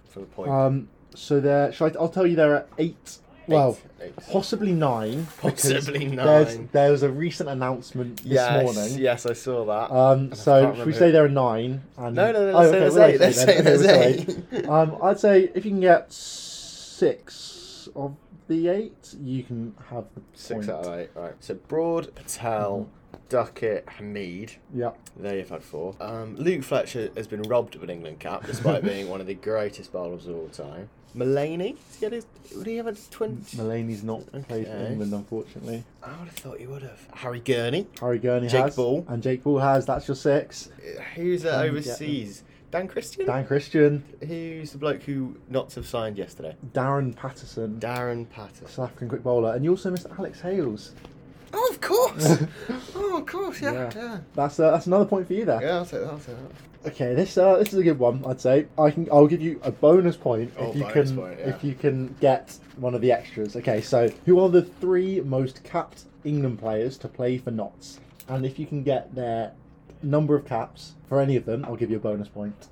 for 0.09 0.19
the 0.19 0.25
point? 0.25 0.49
Um. 0.51 0.87
So 1.15 1.39
there. 1.39 1.71
Shall 1.73 1.87
I, 1.87 1.91
I'll 1.99 2.09
tell 2.09 2.25
you 2.25 2.35
there 2.35 2.53
are 2.55 2.65
eight 2.77 3.17
Well, 3.47 3.77
Eight. 3.99 4.15
Possibly 4.31 4.71
nine. 4.71 5.27
Possibly 5.41 6.07
There's, 6.07 6.55
nine. 6.55 6.69
there 6.71 6.91
was 6.91 7.03
a 7.03 7.09
recent 7.11 7.49
announcement 7.49 8.17
this 8.23 8.33
yes, 8.33 8.63
morning. 8.63 8.83
yes, 8.93 8.97
yes, 8.97 9.25
I 9.25 9.33
saw 9.33 9.65
that. 9.65 9.93
Um, 9.93 10.33
so 10.33 10.73
should 10.75 10.85
we 10.85 10.93
say 10.93 11.11
there 11.11 11.25
are 11.25 11.29
nine? 11.29 11.81
And... 11.97 12.15
No, 12.15 12.31
no, 12.31 12.51
no, 12.51 12.57
Oh, 12.57 12.69
let's 12.69 12.71
say 12.71 12.77
okay, 12.77 12.79
there's 12.79 12.95
well, 12.95 13.09
eight, 13.09 13.19
let's 13.19 13.37
say 13.37 13.43
Okay, 13.43 13.61
there's 14.51 14.53
eight. 14.63 14.69
um, 14.69 14.97
I'd 15.03 15.19
say 15.19 15.49
if 15.53 15.65
you 15.65 15.71
can 15.71 15.81
get 15.81 16.13
six 16.13 17.89
of 17.95 18.15
the 18.47 18.67
eight, 18.69 19.15
you 19.21 19.43
can 19.43 19.73
have 19.89 20.05
the 20.15 20.21
Six 20.33 20.67
point. 20.67 20.69
out 20.69 20.85
of 20.85 20.99
eight. 20.99 21.09
Right. 21.15 21.33
So 21.39 21.55
Broad, 21.55 22.13
Patel, 22.15 22.87
Duckett, 23.29 23.85
Hameed. 23.85 24.55
Yeah. 24.73 24.91
There 25.17 25.37
you've 25.37 25.49
had 25.49 25.63
four. 25.63 25.95
Um, 25.99 26.35
Luke 26.35 26.63
Fletcher 26.63 27.09
has 27.15 27.27
been 27.27 27.41
robbed 27.43 27.75
of 27.75 27.83
an 27.83 27.89
England 27.89 28.19
cap 28.19 28.45
despite 28.45 28.83
being 28.85 29.09
one 29.09 29.21
of 29.21 29.27
the 29.27 29.35
greatest 29.35 29.91
bowlers 29.91 30.27
of 30.27 30.35
all 30.35 30.49
time. 30.49 30.89
Mullaney? 31.13 31.75
Has 31.87 31.99
he 31.99 32.15
his, 32.15 32.25
would 32.55 32.67
he 32.67 32.77
have 32.77 32.87
a 32.87 32.93
twin? 32.93 33.43
Mullaney's 33.57 34.03
not 34.03 34.25
played 34.47 34.67
for 34.67 34.77
England, 34.77 35.13
unfortunately. 35.13 35.83
I 36.01 36.09
would 36.11 36.27
have 36.27 36.35
thought 36.35 36.59
he 36.59 36.67
would 36.67 36.83
have. 36.83 36.99
Harry 37.13 37.39
Gurney. 37.41 37.87
Harry 37.99 38.19
Gurney 38.19 38.47
Jake 38.47 38.63
has. 38.63 38.75
Ball. 38.75 39.05
And 39.09 39.21
Jake 39.21 39.43
Ball 39.43 39.59
has. 39.59 39.85
That's 39.85 40.07
your 40.07 40.15
six. 40.15 40.69
Who's 41.15 41.43
that 41.43 41.63
get 41.63 41.69
overseas? 41.69 42.43
Dan 42.71 42.87
Christian? 42.87 43.25
Dan 43.25 43.45
Christian. 43.45 44.03
Who's 44.25 44.71
the 44.71 44.77
bloke 44.77 45.03
who 45.03 45.35
not 45.49 45.73
have 45.73 45.85
signed 45.85 46.17
yesterday? 46.17 46.55
Darren 46.71 47.13
Paterson. 47.13 47.77
Darren 47.79 48.29
Paterson. 48.29 48.67
South 48.67 48.85
African 48.85 49.09
quick 49.09 49.23
bowler. 49.23 49.53
And 49.53 49.65
you 49.65 49.71
also 49.71 49.91
missed 49.91 50.07
Alex 50.17 50.39
Hales. 50.39 50.93
Of 51.71 51.81
course. 51.81 52.37
oh, 52.95 53.17
of 53.17 53.25
course. 53.25 53.61
Yeah, 53.61 53.71
Yeah. 53.73 53.91
yeah. 53.95 54.17
That's 54.35 54.59
uh, 54.59 54.71
that's 54.71 54.87
another 54.87 55.05
point 55.05 55.25
for 55.27 55.33
you 55.33 55.45
there. 55.45 55.61
Yeah, 55.61 55.75
I'll 55.77 55.85
take 55.85 56.01
that. 56.01 56.09
I'll 56.09 56.17
take 56.19 56.35
that. 56.37 56.87
Okay, 56.91 57.13
this 57.13 57.37
uh, 57.37 57.57
this 57.57 57.71
is 57.73 57.79
a 57.79 57.83
good 57.83 57.99
one. 57.99 58.23
I'd 58.25 58.41
say 58.41 58.65
I 58.77 58.91
can. 58.91 59.07
I'll 59.11 59.27
give 59.27 59.41
you 59.41 59.59
a 59.63 59.71
bonus 59.71 60.17
point 60.17 60.51
Oh, 60.57 60.69
if 60.69 60.75
you 60.75 60.85
can 60.85 61.15
point, 61.15 61.39
yeah. 61.39 61.49
if 61.49 61.63
you 61.63 61.75
can 61.75 62.15
get 62.19 62.57
one 62.77 62.95
of 62.95 63.01
the 63.01 63.11
extras. 63.11 63.55
Okay, 63.55 63.81
so 63.81 64.09
who 64.25 64.39
are 64.39 64.49
the 64.49 64.63
three 64.63 65.21
most 65.21 65.63
capped 65.63 66.03
England 66.23 66.59
players 66.59 66.97
to 66.99 67.07
play 67.07 67.37
for 67.37 67.51
Notts? 67.51 67.99
And 68.27 68.45
if 68.45 68.57
you 68.59 68.65
can 68.65 68.83
get 68.83 69.13
their 69.15 69.51
number 70.03 70.35
of 70.35 70.45
caps 70.45 70.93
for 71.07 71.19
any 71.19 71.35
of 71.35 71.45
them, 71.45 71.63
I'll 71.65 71.75
give 71.75 71.91
you 71.91 71.97
a 71.97 71.99
bonus 71.99 72.27
point. 72.27 72.67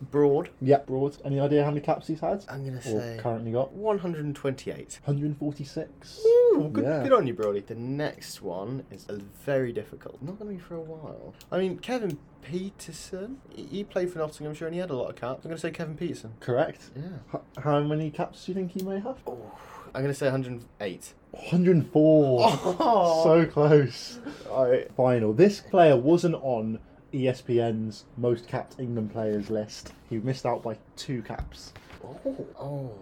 Broad. 0.00 0.48
Yep, 0.62 0.86
Broad. 0.86 1.16
Any 1.24 1.40
idea 1.40 1.62
how 1.64 1.70
many 1.70 1.80
caps 1.82 2.06
he's 2.06 2.20
had? 2.20 2.44
I'm 2.48 2.64
gonna 2.64 2.78
or 2.78 2.80
say 2.80 3.18
currently 3.20 3.52
got 3.52 3.72
128. 3.72 5.00
146. 5.04 6.20
Ooh, 6.26 6.70
good, 6.72 6.84
Yeah. 6.84 7.02
good 7.02 7.12
on 7.12 7.26
you, 7.26 7.34
Brody. 7.34 7.60
The 7.60 7.74
next 7.74 8.40
one 8.42 8.84
is 8.90 9.06
a 9.08 9.16
very 9.44 9.72
difficult. 9.72 10.20
Not 10.22 10.38
going 10.38 10.50
to 10.50 10.56
be 10.56 10.60
for 10.60 10.74
a 10.76 10.80
while. 10.80 11.34
I 11.52 11.58
mean, 11.58 11.78
Kevin 11.78 12.18
Pietersen. 12.42 13.36
He 13.54 13.64
he 13.64 13.84
played 13.84 14.10
for 14.10 14.18
Nottinghamshire 14.18 14.66
and 14.66 14.74
he 14.74 14.80
had 14.80 14.90
a 14.90 14.96
lot 14.96 15.10
of 15.10 15.16
caps. 15.16 15.44
I'm 15.44 15.50
going 15.50 15.56
to 15.56 15.60
say 15.60 15.70
Kevin 15.70 15.96
Pietersen. 15.96 16.30
Correct. 16.40 16.90
Yeah. 16.96 17.02
H- 17.34 17.40
how 17.62 17.80
many 17.80 18.10
caps 18.10 18.44
do 18.46 18.52
you 18.52 18.56
think 18.56 18.72
he 18.72 18.82
may 18.82 19.00
have? 19.00 19.18
Oh, 19.26 19.52
I'm 19.94 20.02
going 20.02 20.06
to 20.12 20.14
say 20.14 20.26
108. 20.26 21.14
104. 21.32 22.40
Oh. 22.80 23.22
So 23.24 23.46
close. 23.46 24.18
Alright. 24.48 24.90
final. 24.96 25.32
This 25.32 25.60
player 25.60 25.96
wasn't 25.96 26.34
on 26.36 26.78
ESPN's 27.12 28.04
most 28.16 28.46
capped 28.46 28.78
England 28.78 29.12
players 29.12 29.50
list. 29.50 29.92
He 30.08 30.18
missed 30.18 30.46
out 30.46 30.62
by 30.62 30.78
two 30.96 31.22
caps. 31.22 31.72
Oh. 32.04 32.46
oh. 32.58 32.92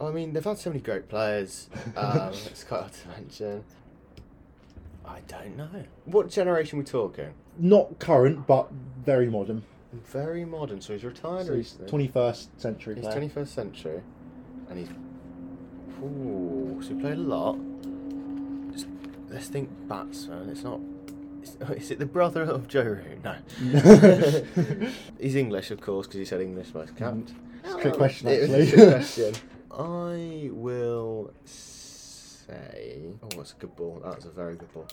I 0.00 0.10
mean, 0.10 0.32
they've 0.32 0.44
had 0.44 0.58
so 0.58 0.70
many 0.70 0.80
great 0.80 1.08
players. 1.08 1.68
Um, 1.96 2.32
it's 2.32 2.64
quite 2.64 2.80
hard 2.80 2.92
to 2.92 3.08
mention. 3.08 3.64
I 5.04 5.20
don't 5.28 5.56
know. 5.56 5.84
What 6.04 6.30
generation 6.30 6.78
we 6.78 6.84
talking? 6.84 7.34
Not 7.58 7.98
current, 7.98 8.46
but 8.46 8.70
very 9.04 9.28
modern. 9.28 9.64
Very 9.92 10.44
modern. 10.44 10.80
So 10.80 10.94
he's 10.94 11.04
retired 11.04 11.46
So 11.46 11.56
he's. 11.56 11.74
21st 11.74 12.46
century 12.56 12.94
He's 12.96 13.04
21st 13.04 13.48
century, 13.48 14.00
and 14.70 14.78
he's. 14.78 14.88
Ooh, 16.02 16.80
so 16.82 16.88
he 16.88 17.00
played 17.00 17.18
a 17.18 17.20
lot. 17.20 17.58
Just, 18.72 18.86
let's 19.28 19.48
think 19.48 19.68
batsman. 19.88 20.48
It's 20.48 20.62
not. 20.62 20.80
Is, 21.42 21.56
is 21.76 21.90
it 21.90 21.98
the 21.98 22.06
brother 22.06 22.42
of 22.42 22.68
Joe 22.68 22.82
Root? 22.84 23.22
No. 23.24 23.36
he's 25.20 25.34
English, 25.34 25.70
of 25.70 25.80
course, 25.80 26.06
because 26.06 26.18
he 26.18 26.24
said 26.24 26.40
English 26.40 26.72
most 26.74 26.96
capped. 26.96 27.32
It's 27.64 27.74
a 27.74 27.78
good 27.82 27.94
question, 27.94 28.28
It 28.28 28.42
was 28.42 28.50
a 28.50 28.62
actually. 28.62 28.76
good 28.76 28.90
question. 28.94 29.34
I 29.72 30.50
will 30.52 31.32
say. 31.44 33.00
Oh, 33.22 33.28
that's 33.36 33.52
a 33.52 33.56
good 33.56 33.74
ball. 33.76 34.00
That's 34.04 34.24
a 34.26 34.30
very 34.30 34.56
good 34.56 34.72
ball. 34.72 34.86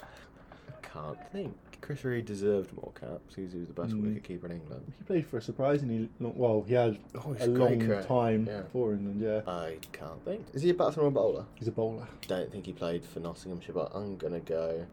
I 0.69 0.87
can't 0.87 1.31
think. 1.31 1.55
Chris 1.81 2.03
Read 2.03 2.25
deserved 2.25 2.73
more 2.73 2.91
caps. 2.99 3.35
He 3.35 3.43
was, 3.43 3.53
he 3.53 3.59
was 3.59 3.67
the 3.67 3.73
best 3.73 3.93
Mm. 3.93 4.01
wicketkeeper 4.03 4.45
in 4.45 4.51
England. 4.51 4.91
He 4.97 5.03
played 5.05 5.25
for 5.25 5.37
a 5.37 5.41
surprisingly 5.41 6.09
long. 6.19 6.33
Well, 6.37 6.63
he 6.67 6.73
had 6.73 6.97
Oh, 7.15 7.35
a 7.39 7.47
long 7.47 7.79
time 8.03 8.45
Yeah. 8.47 8.63
for 8.73 8.93
England. 8.93 9.21
Yeah, 9.21 9.41
I 9.49 9.77
can't 9.93 10.23
think. 10.25 10.45
Is 10.53 10.61
he 10.61 10.71
a 10.71 10.73
batsman 10.73 11.05
or 11.05 11.09
a 11.09 11.11
bowler? 11.11 11.45
he's 11.55 11.67
a 11.67 11.71
bowler. 11.71 12.07
Don't 12.27 12.51
think 12.51 12.65
he 12.65 12.73
played 12.73 13.05
for 13.05 13.19
Nottinghamshire, 13.21 13.73
but 13.73 13.91
I'm 13.95 14.17
gonna 14.17 14.39
go. 14.41 14.85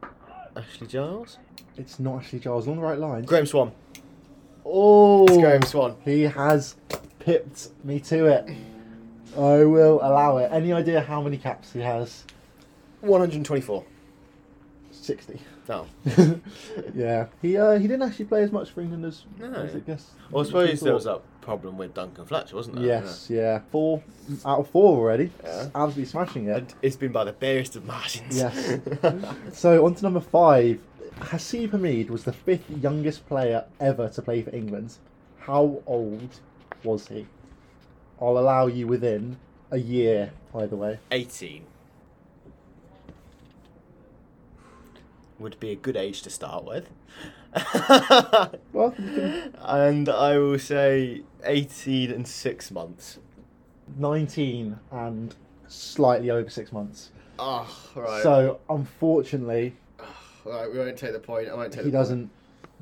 Ashley 0.57 0.87
Giles? 0.87 1.39
It's 1.77 1.99
not 2.01 2.23
Ashley 2.23 2.39
Giles 2.39 2.67
on 2.69 2.77
the 2.77 2.83
right 2.83 2.99
line. 2.99 3.25
Graeme 3.25 3.47
Swann. 3.47 3.73
Oh, 4.65 5.25
It's 5.27 5.37
Graeme 5.37 5.63
Swann. 5.63 5.97
he 6.05 6.23
has 6.23 6.77
pipped 7.19 7.69
me 7.85 8.01
to 8.01 8.27
it. 8.27 8.49
I 9.37 9.65
will 9.65 10.01
allow 10.03 10.39
it. 10.39 10.51
Any 10.53 10.73
idea 10.73 11.01
how 11.03 11.21
many 11.21 11.37
caps 11.37 11.73
he 11.73 11.81
has? 11.81 12.25
124. 13.03 13.85
60. 14.91 15.41
No. 15.69 15.87
yeah, 16.95 17.27
he 17.43 17.57
uh, 17.57 17.73
he 17.79 17.87
didn't 17.89 18.03
actually 18.03 18.25
play 18.27 18.43
as 18.45 18.53
much 18.53 18.71
for 18.71 18.81
England 18.81 19.05
as, 19.05 19.25
No. 19.39 19.53
as 19.53 19.75
I 19.75 19.81
guess. 19.81 20.13
Well, 20.31 20.45
I 20.45 20.47
suppose 20.47 20.81
thought. 20.81 20.95
was 20.95 21.05
that 21.05 21.21
problem 21.47 21.79
with 21.79 21.95
Duncan 21.95 22.27
Fletcher, 22.27 22.57
wasn't 22.57 22.77
there? 22.77 22.85
Yes, 22.85 23.29
yeah. 23.31 23.61
Four 23.71 24.03
out 24.45 24.59
of 24.59 24.69
four 24.69 24.99
already. 24.99 25.31
Yeah. 25.45 25.69
Absolutely 25.75 26.05
smashing 26.05 26.49
it. 26.49 26.57
And 26.57 26.75
it's 26.83 26.97
been 26.97 27.13
by 27.13 27.23
the 27.23 27.33
barest 27.33 27.77
of 27.77 27.87
margins. 27.87 28.37
Yes. 28.37 28.81
so 29.53 29.87
on 29.87 29.95
to 29.95 30.03
number 30.03 30.21
five. 30.21 30.81
Haseeb 31.21 31.71
Hameed 31.71 32.11
was 32.11 32.25
the 32.25 32.33
fifth 32.33 32.69
youngest 32.69 33.27
player 33.27 33.65
ever 33.81 34.09
to 34.09 34.21
play 34.21 34.43
for 34.43 34.55
England. 34.55 34.99
How 35.39 35.81
old 35.87 36.41
was 36.83 37.07
he? 37.09 37.27
I'll 38.21 38.39
allow 38.39 38.67
you 38.67 38.89
within 38.89 39.37
a 39.71 39.79
year, 39.79 40.33
by 40.53 40.67
the 40.67 40.77
way. 40.77 40.99
18. 41.13 41.65
Would 45.39 45.61
be 45.61 45.71
a 45.71 45.77
good 45.77 45.97
age 45.97 46.23
to 46.23 46.31
start 46.31 46.65
with. 46.65 46.89
Well, 48.73 48.95
and 49.63 50.09
I 50.09 50.39
will 50.39 50.59
say 50.59 51.23
18 51.45 52.11
and 52.11 52.27
6 52.27 52.71
months. 52.71 53.19
19 53.99 54.79
and 54.91 55.35
slightly 55.69 56.31
over 56.31 56.51
six 56.51 56.73
months. 56.73 57.11
Oh, 57.39 57.69
right. 57.95 58.23
So 58.23 58.61
unfortunately, 58.69 59.77
ah, 60.01 60.05
Right, 60.45 60.71
we 60.71 60.79
won't 60.79 60.97
take 60.97 61.13
the 61.13 61.19
point. 61.19 61.49
I 61.49 61.55
won't 61.55 61.73
take 61.73 61.85
he 61.85 61.91
doesn't 61.91 62.31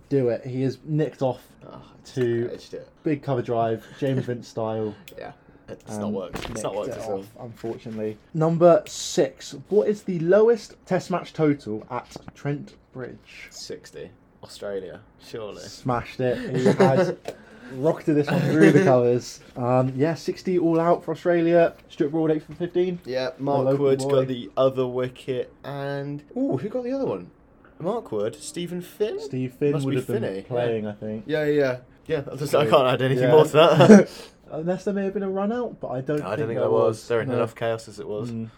do 0.08 0.28
it. 0.28 0.44
He 0.46 0.62
is 0.62 0.78
nicked 0.84 1.23
off. 1.23 1.42
Oh, 1.66 1.82
to 2.14 2.58
big 3.02 3.23
cover 3.23 3.42
drive, 3.42 3.87
James 3.99 4.25
Vince 4.26 4.49
style. 4.49 4.94
Yeah. 5.18 5.32
It's 5.68 5.97
not 5.97 6.02
and 6.06 6.14
worked. 6.14 6.50
It's 6.50 6.62
not 6.62 6.75
worked 6.75 6.88
it 6.90 6.99
at 6.99 7.09
all. 7.09 7.21
off, 7.21 7.28
unfortunately. 7.40 8.18
Number 8.35 8.83
six. 8.87 9.54
What 9.68 9.88
is 9.88 10.02
the 10.02 10.18
lowest 10.21 10.75
Test 10.87 11.11
match 11.11 11.33
total 11.33 11.87
at 11.90 12.14
Trent 12.35 12.75
Bridge? 12.92 13.49
60. 13.50 14.11
Australia, 14.42 15.00
surely. 15.26 15.62
Smashed 15.62 16.21
it. 16.21 16.54
He 16.56 16.64
has 16.66 17.16
rocketed 17.73 18.16
this 18.16 18.30
one 18.30 18.40
through 18.42 18.73
the 18.73 18.85
colours. 18.85 19.40
Um, 19.56 19.92
yeah, 19.97 20.12
60 20.14 20.59
all 20.59 20.78
out 20.78 21.02
for 21.02 21.12
Australia. 21.12 21.73
Stuart 21.88 22.11
Broad 22.11 22.30
8 22.30 22.42
for 22.42 22.54
15. 22.54 23.00
Yeah, 23.06 23.30
Mark 23.38 23.78
Wood's 23.78 24.04
got 24.04 24.26
the 24.28 24.50
other 24.56 24.87
wicket, 24.87 25.50
and 25.64 26.23
ooh, 26.37 26.59
who 26.59 26.68
got 26.68 26.85
the 26.85 26.92
other 26.92 27.06
one? 27.06 27.30
Mark 27.78 28.12
Wood, 28.12 28.37
Steven 28.37 28.83
Finn. 28.83 29.18
Steve 29.18 29.54
Finn 29.54 29.73
Must 29.73 29.85
would 29.87 29.92
be 29.92 29.97
have 29.97 30.06
been 30.06 30.23
Finney, 30.23 30.42
playing, 30.42 30.87
I 30.87 30.92
think. 30.92 31.25
Yeah, 31.26 31.44
yeah, 31.47 31.78
yeah. 32.06 32.23
I 32.30 32.37
just- 32.37 32.54
I 32.54 32.66
can't 32.68 32.87
add 32.87 33.00
anything 33.02 33.25
Yeah. 33.25 33.33
more 33.33 33.44
to 33.47 33.52
that. 33.52 34.11
Unless 34.51 34.85
there 34.85 34.95
may 34.95 35.05
have 35.05 35.15
been 35.15 35.23
a 35.23 35.31
run 35.31 35.53
out, 35.53 35.81
but 35.81 35.89
I 35.89 36.01
don't. 36.01 36.21
I 36.23 36.37
don't 36.37 36.47
think 36.47 36.59
there 36.59 36.61
there 36.61 36.71
was. 36.71 37.07
There 37.09 37.21
ain't 37.21 37.29
No. 37.29 37.37
enough 37.37 37.55
chaos 37.55 37.89
as 37.89 37.99
it 37.99 38.07
was. 38.09 38.31
Mm. 38.31 38.51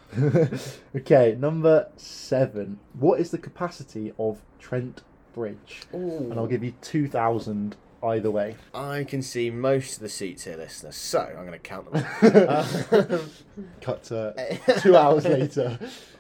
okay, 0.97 1.37
number 1.39 1.89
seven. 1.97 2.79
What 2.99 3.21
is 3.21 3.31
the 3.31 3.39
capacity 3.39 4.13
of 4.19 4.43
Trent 4.59 5.03
Bridge? 5.35 5.83
And 5.93 6.35
I'll 6.35 6.47
give 6.47 6.65
you 6.65 6.75
two 6.83 7.09
thousand 7.09 7.77
either 8.03 8.31
way. 8.31 8.57
I 8.75 9.05
can 9.05 9.23
see 9.23 9.51
most 9.51 9.95
of 9.97 10.01
the 10.01 10.09
seats 10.09 10.45
here, 10.45 10.57
listeners. 10.57 10.97
So 10.97 11.21
I'm 11.21 11.47
going 11.47 11.53
to 11.53 11.59
count 11.59 11.93
them. 11.93 13.31
Cut 13.81 14.03
to 14.05 14.59
two 14.81 14.97
hours 14.97 15.25
later. 15.25 15.79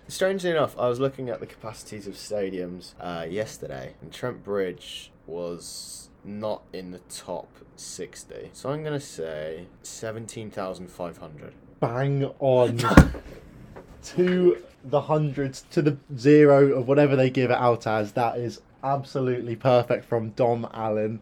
Strangely 0.09 0.51
enough, 0.51 0.79
I 0.79 0.89
was 0.89 1.01
looking 1.01 1.29
at 1.31 1.41
the 1.41 1.47
capacities 1.47 2.07
of 2.07 2.15
stadiums 2.15 2.95
uh, 3.01 3.27
yesterday, 3.29 3.95
and 4.01 4.13
Trent 4.13 4.45
Bridge 4.45 5.11
was 5.27 6.11
not 6.26 6.62
in 6.73 6.90
the 6.90 6.99
top 7.11 7.49
60. 7.76 8.50
So 8.52 8.71
I'm 8.71 8.83
going 8.83 8.99
to 8.99 9.04
say 9.04 9.66
17,500. 9.83 11.52
Bang 11.80 12.25
on 12.38 12.78
to 14.04 14.62
the 14.85 15.00
hundreds 15.02 15.62
to 15.71 15.83
the 15.83 15.97
zero 16.16 16.73
of 16.73 16.88
whatever 16.88 17.16
they 17.16 17.30
give 17.30 17.50
it 17.50 17.56
out 17.56 17.87
as. 17.87 18.12
That 18.12 18.38
is 18.38 18.61
absolutely 18.83 19.56
perfect 19.56 20.04
from 20.04 20.30
Dom 20.30 20.68
Allen 20.73 21.21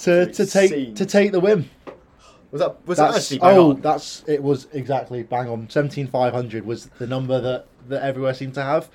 to 0.00 0.32
to 0.32 0.46
take 0.46 0.94
to 0.96 1.06
take 1.06 1.32
the 1.32 1.40
win. 1.40 1.68
Was 2.50 2.60
that 2.60 2.86
was 2.86 2.98
that 2.98 3.14
actually 3.14 3.38
bang 3.40 3.58
oh, 3.58 3.70
on? 3.70 3.80
that's 3.80 4.24
it 4.26 4.42
was 4.42 4.68
exactly 4.72 5.22
bang 5.22 5.48
on. 5.48 5.68
Seventeen 5.68 6.06
five 6.06 6.32
hundred 6.32 6.64
was 6.64 6.86
the 6.98 7.06
number 7.06 7.40
that 7.40 7.66
that 7.88 8.02
everywhere 8.02 8.34
seemed 8.34 8.54
to 8.54 8.62
have. 8.62 8.88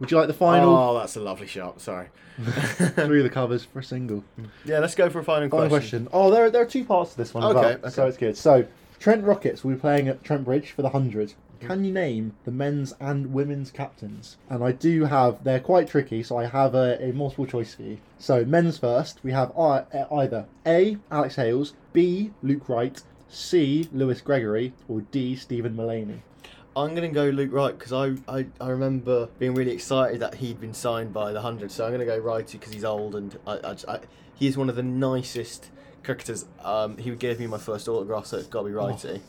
Would 0.00 0.10
you 0.10 0.16
like 0.16 0.26
the 0.28 0.34
final 0.34 0.74
Oh, 0.74 0.98
that's 0.98 1.14
a 1.16 1.20
lovely 1.20 1.46
shot. 1.46 1.80
Sorry. 1.80 2.08
through 2.40 3.22
the 3.22 3.30
covers 3.30 3.64
for 3.64 3.80
a 3.80 3.84
single? 3.84 4.24
Yeah, 4.64 4.78
let's 4.78 4.94
go 4.94 5.10
for 5.10 5.18
a 5.20 5.24
final, 5.24 5.48
Final 5.50 5.68
question. 5.68 6.08
Oh, 6.12 6.30
there, 6.30 6.50
there 6.50 6.62
are 6.62 6.66
two 6.66 6.84
parts 6.84 7.12
to 7.12 7.18
this 7.18 7.34
one 7.34 7.44
as 7.44 7.50
Okay, 7.50 7.60
well, 7.60 7.72
okay. 7.74 7.90
so 7.90 8.06
it's 8.06 8.16
good. 8.16 8.36
So, 8.36 8.66
Trent 8.98 9.24
Rockets 9.24 9.62
will 9.62 9.74
be 9.74 9.80
playing 9.80 10.08
at 10.08 10.24
Trent 10.24 10.44
Bridge 10.44 10.70
for 10.70 10.82
the 10.82 10.88
100. 10.88 11.34
Can 11.60 11.84
you 11.84 11.92
name 11.92 12.34
the 12.44 12.50
men's 12.50 12.94
and 12.98 13.34
women's 13.34 13.70
captains? 13.70 14.38
And 14.48 14.64
I 14.64 14.72
do 14.72 15.04
have, 15.04 15.44
they're 15.44 15.60
quite 15.60 15.88
tricky, 15.88 16.22
so 16.22 16.38
I 16.38 16.46
have 16.46 16.74
a, 16.74 16.98
a 17.02 17.12
multiple 17.12 17.44
choice 17.44 17.74
for 17.74 17.82
you. 17.82 17.98
So, 18.18 18.46
men's 18.46 18.78
first, 18.78 19.20
we 19.22 19.32
have 19.32 19.50
I- 19.58 19.84
uh, 19.92 20.06
either 20.14 20.46
A. 20.66 20.96
Alex 21.10 21.36
Hales, 21.36 21.74
B. 21.92 22.30
Luke 22.42 22.66
Wright, 22.70 23.02
C. 23.28 23.86
Lewis 23.92 24.22
Gregory, 24.22 24.72
or 24.88 25.02
D. 25.02 25.36
Steven 25.36 25.76
Mullaney. 25.76 26.22
I'm 26.76 26.94
gonna 26.94 27.08
go 27.08 27.24
Luke 27.26 27.52
Wright 27.52 27.76
because 27.76 27.92
I, 27.92 28.14
I 28.32 28.46
I 28.60 28.68
remember 28.68 29.28
being 29.38 29.54
really 29.54 29.72
excited 29.72 30.20
that 30.20 30.36
he'd 30.36 30.60
been 30.60 30.74
signed 30.74 31.12
by 31.12 31.32
the 31.32 31.40
hundred. 31.40 31.72
So 31.72 31.84
I'm 31.84 31.92
gonna 31.92 32.04
go 32.04 32.16
Righty 32.18 32.58
because 32.58 32.72
he's 32.72 32.84
old 32.84 33.16
and 33.16 33.36
I, 33.46 33.56
I, 33.56 33.76
I 33.88 34.00
he 34.34 34.46
is 34.46 34.56
one 34.56 34.68
of 34.68 34.76
the 34.76 34.82
nicest 34.82 35.70
cricketers. 36.02 36.46
Um, 36.62 36.96
he 36.96 37.10
gave 37.16 37.38
me 37.40 37.46
my 37.46 37.58
first 37.58 37.88
autograph, 37.88 38.26
so 38.26 38.38
it's 38.38 38.46
got 38.46 38.62
to 38.62 38.68
be 38.68 38.72
Righty. 38.72 39.20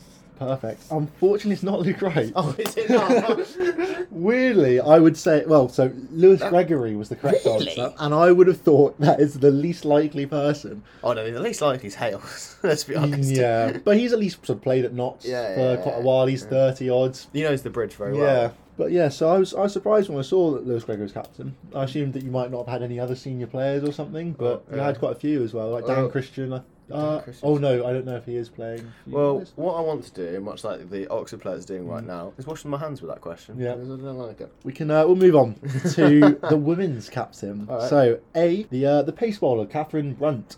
Perfect. 0.46 0.82
Unfortunately, 0.90 1.52
it's 1.52 1.62
not 1.62 1.80
Luke 1.80 2.00
Wright. 2.02 2.32
Oh, 2.36 2.54
is 2.58 2.76
it 2.76 2.90
not? 2.90 4.06
Weirdly, 4.10 4.80
I 4.80 4.98
would 4.98 5.16
say, 5.16 5.44
well, 5.46 5.68
so 5.68 5.92
Lewis 6.10 6.40
Gregory 6.42 6.94
was 6.96 7.08
the 7.08 7.16
correct 7.16 7.44
Really? 7.44 7.68
answer, 7.70 7.94
and 7.98 8.14
I 8.14 8.32
would 8.32 8.46
have 8.46 8.60
thought 8.60 8.98
that 9.00 9.20
is 9.20 9.34
the 9.40 9.50
least 9.50 9.84
likely 9.84 10.26
person. 10.26 10.82
oh 11.02 11.12
no, 11.12 11.30
the 11.30 11.40
least 11.40 11.60
likely 11.62 11.86
is 11.88 11.94
Hales. 11.94 12.56
Let's 12.62 12.84
be 12.84 12.94
honest. 12.96 13.30
Mm, 13.30 13.36
yeah, 13.36 13.78
but 13.84 13.96
he's 13.96 14.12
at 14.12 14.18
least 14.18 14.44
sort 14.44 14.58
of 14.58 14.62
played 14.62 14.84
at 14.84 14.92
Notts 14.92 15.24
Yeah, 15.24 15.54
for 15.54 15.60
yeah, 15.60 15.76
quite 15.76 15.96
a 15.98 16.00
while. 16.00 16.26
He's 16.26 16.44
thirty 16.44 16.88
odds. 16.90 17.28
He 17.32 17.42
knows 17.42 17.62
the 17.62 17.70
bridge 17.70 17.94
very 17.94 18.12
well. 18.16 18.22
Yeah, 18.44 18.50
but 18.76 18.92
yeah. 18.92 19.08
So 19.08 19.28
I 19.28 19.38
was 19.38 19.54
I 19.54 19.60
was 19.60 19.72
surprised 19.72 20.08
when 20.08 20.18
I 20.18 20.22
saw 20.22 20.50
that 20.52 20.66
Lewis 20.66 20.84
Gregory 20.84 21.04
was 21.04 21.12
captain. 21.12 21.56
I 21.74 21.84
assumed 21.84 22.12
that 22.14 22.22
you 22.22 22.30
might 22.30 22.50
not 22.50 22.66
have 22.66 22.68
had 22.68 22.82
any 22.82 22.98
other 23.00 23.14
senior 23.14 23.46
players 23.46 23.82
or 23.88 23.92
something, 23.92 24.32
but 24.32 24.64
Oh, 24.70 24.74
you 24.76 24.80
had 24.80 24.98
quite 24.98 25.12
a 25.12 25.18
few 25.18 25.42
as 25.42 25.54
well, 25.54 25.70
like 25.70 25.86
Dan 25.86 25.98
Oh. 25.98 26.08
Christian. 26.08 26.52
I- 26.52 26.62
Uh, 26.92 27.22
oh 27.42 27.56
no, 27.56 27.86
I 27.86 27.92
don't 27.92 28.04
know 28.04 28.16
if 28.16 28.24
he 28.24 28.36
is 28.36 28.48
playing. 28.48 28.92
Well, 29.06 29.34
players. 29.34 29.52
what 29.56 29.74
I 29.74 29.80
want 29.80 30.04
to 30.04 30.12
do, 30.12 30.40
much 30.40 30.64
like 30.64 30.90
the 30.90 31.08
Oxford 31.08 31.40
players 31.40 31.64
are 31.64 31.68
doing 31.68 31.88
right 31.88 32.04
now, 32.04 32.32
is 32.38 32.46
washing 32.46 32.70
my 32.70 32.78
hands 32.78 33.00
with 33.02 33.10
that 33.10 33.20
question. 33.20 33.56
Mm. 33.56 33.62
Yeah. 33.62 33.72
I 33.72 33.76
don't 33.76 34.18
like 34.18 34.40
it. 34.40 34.52
We 34.64 34.72
can 34.72 34.90
uh, 34.90 35.06
we'll 35.06 35.16
move 35.16 35.36
on 35.36 35.54
to 35.94 36.38
the 36.48 36.56
women's 36.56 37.08
captain. 37.08 37.66
All 37.68 37.78
right. 37.78 37.88
So 37.88 38.20
A 38.36 38.64
the 38.64 38.86
uh, 38.86 39.02
the 39.02 39.12
pace 39.12 39.38
bowler 39.38 39.66
Catherine 39.66 40.14
Brunt, 40.14 40.56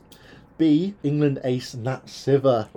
B 0.59 0.95
England 1.03 1.41
ace 1.45 1.75
Nat 1.75 2.07
Sciver, 2.07 2.69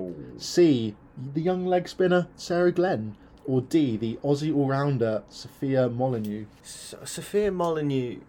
C 0.41 0.95
the 1.33 1.41
young 1.41 1.65
leg 1.65 1.87
spinner 1.89 2.27
Sarah 2.35 2.71
Glenn, 2.71 3.15
or 3.45 3.61
D 3.61 3.97
the 3.97 4.19
Aussie 4.23 4.55
all 4.55 4.67
rounder 4.67 5.23
Sophia 5.29 5.89
Molineux 5.89 6.45
So, 6.63 6.99
Sophia 7.03 7.51
Molineux. 7.51 8.19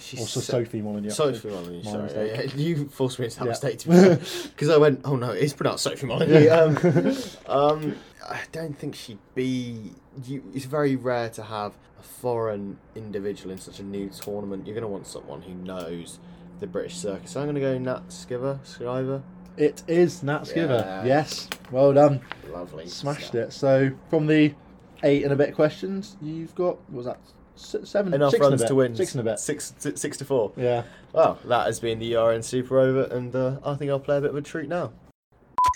She's 0.00 0.20
or 0.20 0.26
so 0.26 0.40
so- 0.40 0.52
Sophie 0.64 0.82
Molineux. 0.82 1.10
Sophie 1.10 1.48
Molineux, 1.48 1.82
sorry. 1.84 2.10
Yeah, 2.28 2.42
yeah, 2.42 2.54
you 2.56 2.88
forced 2.88 3.18
me 3.18 3.26
into 3.26 3.38
that 3.38 3.44
Yeah. 3.44 3.50
mistake 3.50 3.78
to 3.80 4.18
Because 4.48 4.68
I 4.74 4.76
went, 4.78 5.00
oh 5.04 5.16
no, 5.16 5.30
it's 5.30 5.52
pronounced 5.52 5.84
Sophie 5.84 6.06
Molineux. 6.06 6.48
Um, 6.50 7.16
um, 7.46 7.96
I 8.28 8.40
don't 8.52 8.78
think 8.78 8.94
she'd 8.94 9.18
be. 9.34 9.92
You, 10.24 10.42
it's 10.54 10.64
very 10.64 10.96
rare 10.96 11.28
to 11.30 11.42
have 11.42 11.72
a 11.98 12.02
foreign 12.02 12.78
individual 12.94 13.50
in 13.52 13.58
such 13.58 13.78
a 13.80 13.82
new 13.82 14.08
tournament. 14.10 14.66
You're 14.66 14.74
going 14.74 14.82
to 14.82 14.88
want 14.88 15.06
someone 15.06 15.42
who 15.42 15.54
knows 15.54 16.18
the 16.60 16.66
British 16.66 16.96
circuit. 16.96 17.28
So 17.28 17.40
I'm 17.40 17.46
going 17.46 17.54
to 17.56 17.60
go 17.60 17.78
Nat 17.78 18.08
Sciver, 18.08 18.58
Scriver. 18.64 19.22
It 19.56 19.82
is 19.88 20.22
Nat 20.22 20.42
Sciver. 20.42 20.80
Yeah. 20.84 21.04
Yes, 21.04 21.48
well 21.70 21.92
done. 21.92 22.20
Lovely. 22.50 22.86
Smashed 22.86 23.28
stuff. 23.28 23.34
it. 23.48 23.52
So 23.52 23.90
from 24.08 24.26
the 24.26 24.54
eight 25.02 25.24
and 25.24 25.32
a 25.32 25.36
bit 25.36 25.54
questions, 25.54 26.16
you've 26.22 26.54
got 26.54 26.76
what 26.90 26.92
was 26.92 27.06
that 27.06 27.18
S- 27.24 27.32
seven? 27.60 28.14
Enough 28.14 28.32
six 28.32 28.44
and 28.44 28.54
a 28.54 28.56
runs 28.56 28.64
to 28.64 28.74
win. 28.74 28.96
Six 28.96 29.14
and 29.14 29.20
a 29.20 29.24
bit. 29.24 29.38
Six, 29.38 29.74
six, 29.78 30.00
six 30.00 30.16
to 30.18 30.24
four. 30.24 30.52
Yeah. 30.56 30.82
Well, 31.12 31.38
that 31.44 31.66
has 31.66 31.80
been 31.80 31.98
the 31.98 32.14
URN 32.14 32.42
Super 32.42 32.78
Over, 32.78 33.04
and 33.04 33.34
uh, 33.34 33.58
I 33.64 33.74
think 33.74 33.90
I'll 33.90 34.00
play 34.00 34.18
a 34.18 34.20
bit 34.20 34.30
of 34.30 34.36
a 34.36 34.42
treat 34.42 34.68
now. 34.68 34.92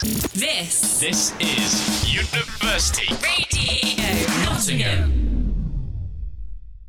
This 0.03 1.01
This 1.01 1.33
is 1.41 2.13
University 2.13 3.15
Radio 3.15 4.45
Nottingham. 4.45 5.25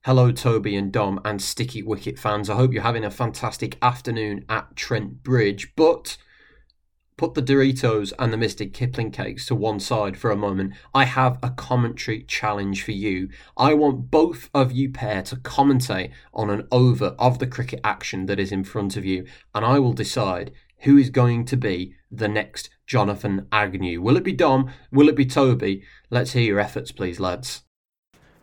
Hello, 0.06 0.32
Toby 0.32 0.76
and 0.76 0.92
Dom 0.92 1.20
and 1.26 1.42
Sticky 1.42 1.82
Wicket 1.82 2.20
fans. 2.20 2.50
I 2.50 2.56
hope 2.56 2.74
you're 2.74 2.84
having 2.84 3.04
a 3.04 3.12
fantastic 3.12 3.78
afternoon 3.82 4.46
at 4.48 4.76
Trent 4.76 5.24
Bridge. 5.24 5.74
But 5.76 6.18
put 7.18 7.34
the 7.34 7.42
Doritos 7.42 8.12
and 8.20 8.32
the 8.32 8.38
Mr 8.38 8.72
Kipling 8.72 9.12
cakes 9.12 9.46
to 9.46 9.56
one 9.56 9.80
side 9.80 10.18
for 10.18 10.32
a 10.32 10.36
moment. 10.36 10.74
I 10.94 11.06
have 11.06 11.40
a 11.42 11.50
commentary 11.50 12.24
challenge 12.24 12.84
for 12.84 12.92
you. 12.92 13.30
I 13.56 13.74
want 13.74 14.12
both 14.12 14.50
of 14.54 14.72
you 14.72 14.90
pair 14.90 15.22
to 15.24 15.38
commentate 15.38 16.12
on 16.34 16.50
an 16.50 16.68
over 16.72 17.16
of 17.18 17.40
the 17.40 17.48
cricket 17.48 17.80
action 17.84 18.26
that 18.26 18.40
is 18.40 18.52
in 18.52 18.64
front 18.64 18.98
of 18.98 19.06
you, 19.06 19.26
and 19.54 19.66
I 19.66 19.80
will 19.80 19.94
decide 19.94 20.52
who 20.80 20.98
is 20.98 21.10
going 21.10 21.46
to 21.46 21.58
be 21.58 21.96
the 22.12 22.28
next 22.28 22.70
Jonathan 22.86 23.48
Agnew. 23.52 24.02
Will 24.02 24.18
it 24.18 24.24
be 24.24 24.34
Dom? 24.34 24.72
Will 24.92 25.10
it 25.10 25.16
be 25.16 25.26
Toby? 25.26 25.84
Let's 26.10 26.34
hear 26.34 26.44
your 26.44 26.60
efforts, 26.60 26.92
please, 26.92 27.20
lads. 27.20 27.65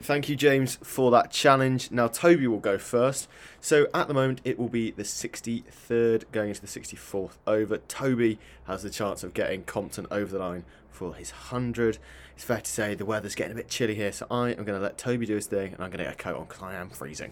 Thank 0.03 0.29
you, 0.29 0.35
James, 0.35 0.79
for 0.83 1.13
that 1.13 1.31
challenge. 1.31 1.93
Now, 1.93 2.09
Toby 2.09 2.49
will 2.49 2.59
go 2.59 2.77
first. 2.77 3.29
So, 3.61 3.87
at 3.95 4.09
the 4.09 4.15
moment, 4.15 4.41
it 4.43 4.59
will 4.59 4.69
be 4.69 4.91
the 4.91 5.05
63rd 5.05 6.25
going 6.33 6.49
into 6.49 6.61
the 6.61 6.67
64th 6.67 7.35
over. 7.47 7.79
Toby 7.79 8.41
has 8.67 8.83
the 8.83 8.91
chance 8.91 9.23
of 9.23 9.33
getting 9.33 9.63
Compton 9.63 10.09
over 10.11 10.33
the 10.33 10.41
line 10.41 10.65
for 10.91 11.15
his 11.15 11.31
100. 11.31 11.99
It's 12.35 12.43
fair 12.43 12.61
to 12.61 12.71
say 12.71 12.97
the 12.97 13.05
weather's 13.05 13.37
getting 13.37 13.53
a 13.53 13.55
bit 13.55 13.69
chilly 13.69 13.95
here, 13.95 14.11
so 14.11 14.27
I 14.29 14.51
am 14.51 14.65
going 14.65 14.77
to 14.77 14.81
let 14.81 14.99
Toby 14.99 15.25
do 15.25 15.37
his 15.37 15.47
thing 15.47 15.73
and 15.73 15.85
I'm 15.85 15.91
going 15.91 15.99
to 15.99 16.05
get 16.05 16.15
a 16.15 16.17
coat 16.17 16.37
on 16.37 16.47
because 16.47 16.63
I 16.63 16.75
am 16.75 16.91
freezing. 16.91 17.31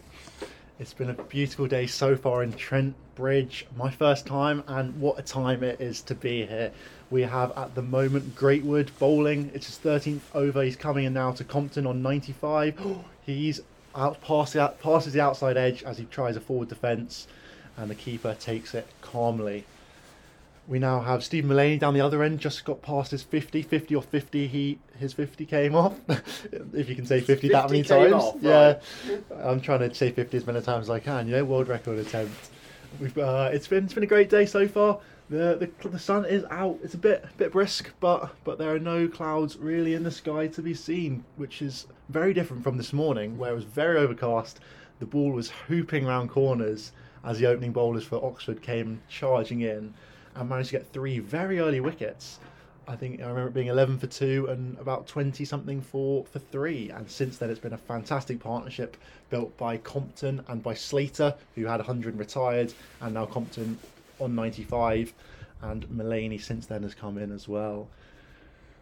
It's 0.80 0.94
been 0.94 1.10
a 1.10 1.24
beautiful 1.24 1.66
day 1.66 1.86
so 1.86 2.16
far 2.16 2.42
in 2.42 2.54
Trent 2.54 2.94
Bridge. 3.14 3.66
My 3.76 3.90
first 3.90 4.24
time, 4.24 4.64
and 4.66 4.98
what 4.98 5.18
a 5.18 5.22
time 5.22 5.62
it 5.62 5.78
is 5.78 6.00
to 6.04 6.14
be 6.14 6.46
here. 6.46 6.72
We 7.10 7.20
have 7.20 7.52
at 7.52 7.74
the 7.74 7.82
moment 7.82 8.34
Greatwood 8.34 8.88
bowling. 8.98 9.50
It's 9.52 9.66
his 9.66 9.76
13th 9.76 10.22
over. 10.34 10.62
He's 10.62 10.76
coming 10.76 11.04
in 11.04 11.12
now 11.12 11.32
to 11.32 11.44
Compton 11.44 11.86
on 11.86 12.00
95. 12.00 12.80
He's 13.26 13.60
out 13.94 14.22
past 14.22 14.54
the, 14.54 14.72
passes 14.82 15.12
the 15.12 15.20
outside 15.20 15.58
edge 15.58 15.82
as 15.82 15.98
he 15.98 16.06
tries 16.06 16.34
a 16.34 16.40
forward 16.40 16.70
defence, 16.70 17.26
and 17.76 17.90
the 17.90 17.94
keeper 17.94 18.34
takes 18.40 18.72
it 18.74 18.86
calmly. 19.02 19.66
We 20.70 20.78
now 20.78 21.00
have 21.00 21.24
Steve 21.24 21.46
Mullaney 21.46 21.78
down 21.78 21.94
the 21.94 22.00
other 22.00 22.22
end, 22.22 22.38
just 22.38 22.64
got 22.64 22.80
past 22.80 23.10
his 23.10 23.24
50, 23.24 23.62
50 23.62 23.96
or 23.96 24.02
50. 24.02 24.46
He 24.46 24.78
his 25.00 25.12
50 25.12 25.44
came 25.44 25.74
off. 25.74 25.98
if 26.72 26.88
you 26.88 26.94
can 26.94 27.04
say 27.04 27.20
50, 27.20 27.48
that 27.48 27.68
many 27.68 27.82
times, 27.82 28.12
off, 28.12 28.36
yeah. 28.40 28.78
I'm 29.42 29.60
trying 29.60 29.80
to 29.80 29.92
say 29.92 30.12
50 30.12 30.36
as 30.36 30.46
many 30.46 30.60
times 30.60 30.84
as 30.84 30.90
I 30.90 31.00
can. 31.00 31.26
You 31.26 31.34
know, 31.34 31.44
world 31.44 31.66
record 31.66 31.98
attempt. 31.98 32.50
We've 33.00 33.18
uh, 33.18 33.50
it's 33.52 33.66
been 33.66 33.82
it's 33.82 33.94
been 33.94 34.04
a 34.04 34.06
great 34.06 34.30
day 34.30 34.46
so 34.46 34.68
far. 34.68 35.00
The, 35.28 35.72
the 35.82 35.88
the 35.88 35.98
sun 35.98 36.24
is 36.24 36.44
out. 36.52 36.78
It's 36.84 36.94
a 36.94 36.98
bit 36.98 37.24
bit 37.36 37.50
brisk, 37.50 37.90
but 37.98 38.32
but 38.44 38.56
there 38.58 38.72
are 38.72 38.78
no 38.78 39.08
clouds 39.08 39.56
really 39.56 39.94
in 39.94 40.04
the 40.04 40.12
sky 40.12 40.46
to 40.46 40.62
be 40.62 40.74
seen, 40.74 41.24
which 41.34 41.62
is 41.62 41.88
very 42.10 42.32
different 42.32 42.62
from 42.62 42.76
this 42.76 42.92
morning, 42.92 43.36
where 43.36 43.50
it 43.50 43.56
was 43.56 43.64
very 43.64 43.98
overcast. 43.98 44.60
The 45.00 45.06
ball 45.06 45.32
was 45.32 45.50
hooping 45.50 46.06
round 46.06 46.30
corners 46.30 46.92
as 47.24 47.40
the 47.40 47.46
opening 47.46 47.72
bowlers 47.72 48.04
for 48.04 48.24
Oxford 48.24 48.62
came 48.62 49.02
charging 49.08 49.62
in 49.62 49.94
and 50.34 50.48
managed 50.48 50.70
to 50.70 50.78
get 50.78 50.92
three 50.92 51.18
very 51.18 51.58
early 51.58 51.80
wickets. 51.80 52.38
I 52.88 52.96
think 52.96 53.20
I 53.20 53.28
remember 53.28 53.48
it 53.48 53.54
being 53.54 53.68
11 53.68 53.98
for 53.98 54.06
two 54.08 54.46
and 54.48 54.76
about 54.78 55.06
20 55.06 55.44
something 55.44 55.80
for, 55.80 56.24
for 56.24 56.40
three. 56.40 56.90
And 56.90 57.08
since 57.08 57.38
then, 57.38 57.50
it's 57.50 57.60
been 57.60 57.72
a 57.72 57.78
fantastic 57.78 58.40
partnership 58.40 58.96
built 59.28 59.56
by 59.56 59.76
Compton 59.76 60.44
and 60.48 60.62
by 60.62 60.74
Slater, 60.74 61.34
who 61.54 61.66
had 61.66 61.76
100 61.76 62.14
and 62.14 62.18
retired, 62.18 62.72
and 63.00 63.14
now 63.14 63.26
Compton 63.26 63.78
on 64.18 64.34
95. 64.34 65.12
And 65.62 65.88
Mullaney 65.90 66.38
since 66.38 66.66
then 66.66 66.82
has 66.82 66.94
come 66.94 67.16
in 67.18 67.30
as 67.30 67.46
well. 67.46 67.88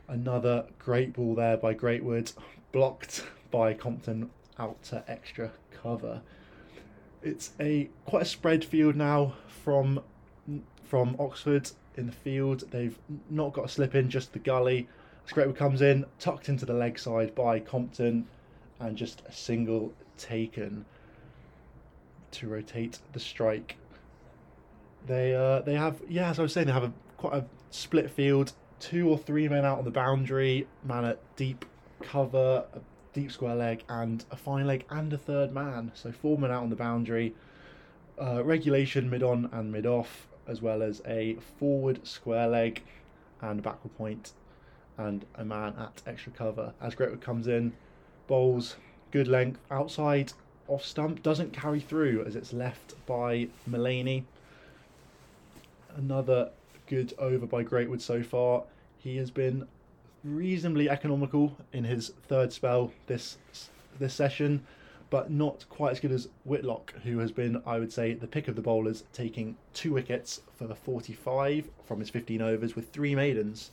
Another 0.06 0.64
great 0.78 1.12
ball 1.12 1.34
there 1.34 1.58
by 1.58 1.74
Greatwood, 1.74 2.32
blocked 2.72 3.24
by 3.50 3.74
Compton 3.74 4.30
out 4.58 4.82
to 4.84 5.04
extra 5.06 5.50
cover. 5.82 6.22
It's 7.22 7.50
a 7.61 7.90
quite 8.06 8.22
a 8.22 8.26
spread 8.26 8.64
field 8.64 8.96
now 8.96 9.34
from 9.64 10.00
from 10.88 11.16
Oxford 11.18 11.70
in 11.96 12.07
the 12.07 12.12
field. 12.12 12.64
They've 12.70 12.98
not 13.31 13.53
got 13.53 13.66
a 13.66 13.68
slip 13.68 13.94
in, 13.94 14.09
just 14.09 14.33
the 14.33 14.38
gully. 14.38 14.88
Greatwood 15.29 15.57
comes 15.57 15.83
in, 15.83 16.07
tucked 16.18 16.48
into 16.48 16.64
the 16.64 16.72
leg 16.72 16.98
side 16.98 17.35
by 17.35 17.61
Compton, 17.61 18.27
and 18.81 18.96
just 18.96 19.22
a 19.27 19.33
single 19.33 19.92
taken 20.16 20.87
to 22.31 22.48
rotate 22.48 22.98
the 23.12 23.20
strike. 23.20 23.77
They 25.07 25.35
uh, 25.35 25.61
they 25.61 25.74
have 25.74 26.01
yeah, 26.09 26.31
as 26.31 26.38
I 26.38 26.42
was 26.42 26.53
saying, 26.53 26.66
they 26.66 26.72
have 26.72 26.85
a 26.85 26.92
quite 27.16 27.35
a 27.35 27.44
split 27.70 28.11
field. 28.11 28.53
Two 28.81 29.09
or 29.09 29.18
three 29.18 29.48
men 29.48 29.64
out 29.64 29.79
on 29.79 29.85
the 29.85 29.90
boundary, 29.90 30.66
man 30.85 31.05
at 31.05 31.18
deep 31.37 31.64
cover, 32.01 32.64
a 32.72 32.79
deep 33.12 33.33
square 33.33 33.57
leg, 33.57 33.83
and 33.88 34.24
a 34.31 34.37
fine 34.37 34.66
leg, 34.66 34.85
and 34.88 35.12
a 35.12 35.18
third 35.18 35.53
man. 35.53 35.90
So 35.94 36.12
four 36.12 36.38
men 36.38 36.51
out 36.51 36.62
on 36.62 36.70
the 36.70 36.77
boundary. 36.77 37.35
Uh, 38.20 38.42
regulation 38.44 39.11
mid 39.11 39.22
on 39.22 39.48
and 39.53 39.72
mid 39.72 39.87
off, 39.87 40.28
as 40.48 40.62
well 40.62 40.82
as 40.82 41.00
a 41.06 41.34
forward 41.58 42.04
square 42.06 42.48
leg 42.48 42.82
and 43.40 43.61
a 43.61 43.62
backward 43.62 43.96
point 43.96 44.32
and 44.96 45.24
a 45.37 45.44
man 45.44 45.74
at 45.78 46.02
extra 46.06 46.32
cover. 46.32 46.72
As 46.80 46.94
Greatwood 46.94 47.20
comes 47.20 47.46
in, 47.46 47.72
bowls, 48.26 48.76
good 49.12 49.28
length, 49.28 49.61
outside, 49.70 50.32
off 50.66 50.84
stump, 50.84 51.22
doesn't 51.22 51.52
carry 51.52 51.80
through 51.80 52.24
as 52.26 52.34
it's 52.34 52.52
left 52.52 52.94
by 53.06 53.48
Mullaney. 53.66 54.24
Another 55.96 56.50
good 56.87 57.14
over 57.18 57.46
by 57.46 57.62
Greatwood 57.62 58.00
so 58.00 58.22
far. 58.22 58.64
He 58.98 59.16
has 59.18 59.30
been 59.30 59.68
reasonably 60.24 60.90
economical 60.90 61.56
in 61.72 61.84
his 61.84 62.12
third 62.26 62.52
spell 62.52 62.92
this 63.06 63.38
this 63.98 64.14
session, 64.14 64.64
but 65.11 65.31
not 65.31 65.64
quite 65.71 65.92
as 65.92 66.01
good 66.01 66.12
as 66.12 66.29
Whitlock, 66.44 66.94
who 67.05 67.18
has 67.18 67.33
been, 67.33 67.62
I 67.66 67.79
would 67.79 67.92
say, 67.92 68.12
the 68.14 68.27
pick 68.27 68.49
of 68.49 68.57
the 68.57 68.62
bowlers, 68.62 69.05
taking 69.12 69.57
two 69.73 69.92
wickets 69.94 70.42
for 70.57 70.75
45 70.75 71.71
from 71.87 72.01
his 72.01 72.11
15 72.11 72.42
overs 72.42 72.77
with 72.77 72.90
three 72.90 73.14
maidens. 73.14 73.71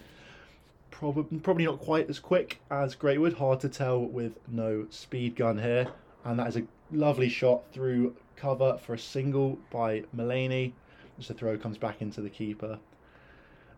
Probably, 0.92 1.40
probably 1.40 1.66
not 1.66 1.80
quite 1.80 2.10
as 2.10 2.20
quick 2.20 2.62
as 2.72 2.96
Greatwood, 2.96 3.34
hard 3.34 3.60
to 3.62 3.70
tell 3.70 4.00
with 4.00 4.40
no 4.48 4.88
speed 4.90 5.36
gun 5.36 5.58
here. 5.58 5.88
And 6.24 6.40
that 6.40 6.48
is 6.48 6.58
a 6.58 6.64
lovely 6.92 7.28
shot 7.28 7.64
through 7.74 8.16
cover 8.38 8.78
for 8.78 8.94
a 8.94 9.00
single 9.00 9.60
by 9.72 10.04
Mullaney. 10.14 10.74
As 11.20 11.28
the 11.28 11.34
throw 11.34 11.58
comes 11.58 11.78
back 11.78 12.02
into 12.02 12.22
the 12.22 12.30
keeper. 12.30 12.80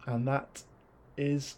And 0.05 0.27
that 0.27 0.63
is 1.17 1.55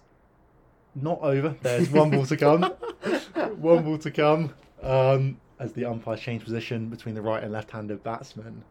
not 0.95 1.19
over. 1.21 1.55
There's 1.61 1.89
one 1.89 2.09
ball 2.09 2.25
to 2.25 2.37
come. 2.37 2.63
one 3.57 3.83
ball 3.83 3.97
to 3.99 4.11
come. 4.11 4.53
Um, 4.81 5.37
as 5.59 5.73
the 5.73 5.85
umpires 5.85 6.21
change 6.21 6.43
position 6.43 6.87
between 6.87 7.15
the 7.15 7.21
right 7.21 7.43
and 7.43 7.51
left-handed 7.51 8.03
batsmen. 8.03 8.63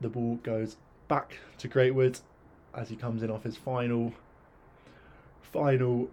The 0.00 0.08
ball 0.08 0.36
goes 0.42 0.76
back 1.08 1.38
to 1.58 1.68
Greatwood 1.68 2.20
as 2.74 2.88
he 2.88 2.96
comes 2.96 3.22
in 3.22 3.30
off 3.30 3.42
his 3.42 3.56
final, 3.56 4.12
final 5.42 6.08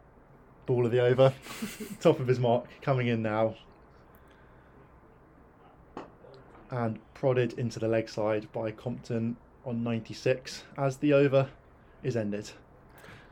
ball 0.66 0.86
of 0.86 0.92
the 0.92 1.00
over, 1.00 1.34
top 2.00 2.20
of 2.20 2.28
his 2.28 2.40
mark, 2.40 2.66
coming 2.82 3.08
in 3.08 3.22
now, 3.22 3.56
and 6.72 7.00
prodded 7.14 7.54
into 7.54 7.80
the 7.80 7.88
leg 7.88 8.10
side 8.10 8.52
by 8.52 8.72
Compton 8.72 9.38
on 9.66 9.84
96 9.84 10.64
as 10.78 10.98
the 10.98 11.14
over 11.14 11.50
is 12.04 12.16
ended. 12.16 12.52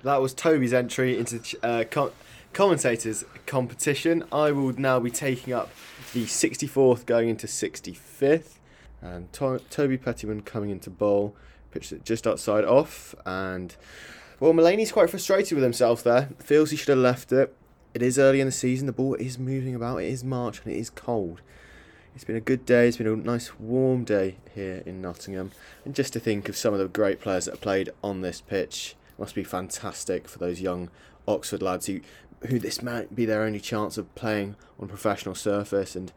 That 0.03 0.21
was 0.21 0.33
Toby's 0.33 0.73
entry 0.73 1.17
into 1.17 1.41
uh, 1.63 1.83
com- 1.89 2.11
commentators 2.53 3.23
competition. 3.45 4.23
I 4.31 4.51
will 4.51 4.73
now 4.73 4.99
be 4.99 5.09
taking 5.11 5.53
up 5.53 5.71
the 6.13 6.25
64th, 6.25 7.05
going 7.05 7.29
into 7.29 7.47
65th, 7.47 8.59
and 9.01 9.31
to- 9.33 9.61
Toby 9.69 9.97
Pettman 9.97 10.45
coming 10.45 10.69
into 10.69 10.89
bowl, 10.89 11.35
pitched 11.71 11.91
it 11.91 12.05
just 12.05 12.27
outside 12.27 12.63
off, 12.63 13.15
and 13.25 13.75
well, 14.39 14.53
Mullaney's 14.53 14.91
quite 14.91 15.09
frustrated 15.09 15.55
with 15.55 15.63
himself 15.63 16.03
there. 16.03 16.29
Feels 16.39 16.69
he 16.69 16.77
should 16.77 16.89
have 16.89 16.97
left 16.99 17.31
it. 17.31 17.55
It 17.95 18.03
is 18.03 18.19
early 18.19 18.39
in 18.39 18.45
the 18.45 18.51
season. 18.51 18.85
The 18.85 18.93
ball 18.93 19.15
is 19.15 19.39
moving 19.39 19.73
about. 19.73 19.97
It 19.97 20.09
is 20.11 20.23
March 20.23 20.61
and 20.63 20.71
it 20.71 20.77
is 20.77 20.91
cold. 20.91 21.41
It's 22.13 22.23
been 22.23 22.35
a 22.35 22.41
good 22.41 22.63
day. 22.63 22.87
It's 22.87 22.97
been 22.97 23.07
a 23.07 23.15
nice 23.15 23.59
warm 23.59 24.03
day 24.03 24.35
here 24.53 24.83
in 24.85 25.01
Nottingham, 25.01 25.51
and 25.83 25.95
just 25.95 26.13
to 26.13 26.19
think 26.19 26.49
of 26.49 26.55
some 26.55 26.73
of 26.73 26.79
the 26.79 26.87
great 26.87 27.19
players 27.19 27.45
that 27.45 27.51
have 27.51 27.61
played 27.61 27.89
on 28.03 28.21
this 28.21 28.41
pitch 28.41 28.95
must 29.17 29.35
be 29.35 29.43
fantastic 29.43 30.27
for 30.27 30.39
those 30.39 30.61
young 30.61 30.89
Oxford 31.27 31.61
lads 31.61 31.87
who, 31.87 32.01
who 32.47 32.59
this 32.59 32.81
might 32.81 33.15
be 33.15 33.25
their 33.25 33.43
only 33.43 33.59
chance 33.59 33.97
of 33.97 34.13
playing 34.15 34.55
on 34.79 34.87
professional 34.87 35.35
surface. 35.35 35.95
And 35.95 36.11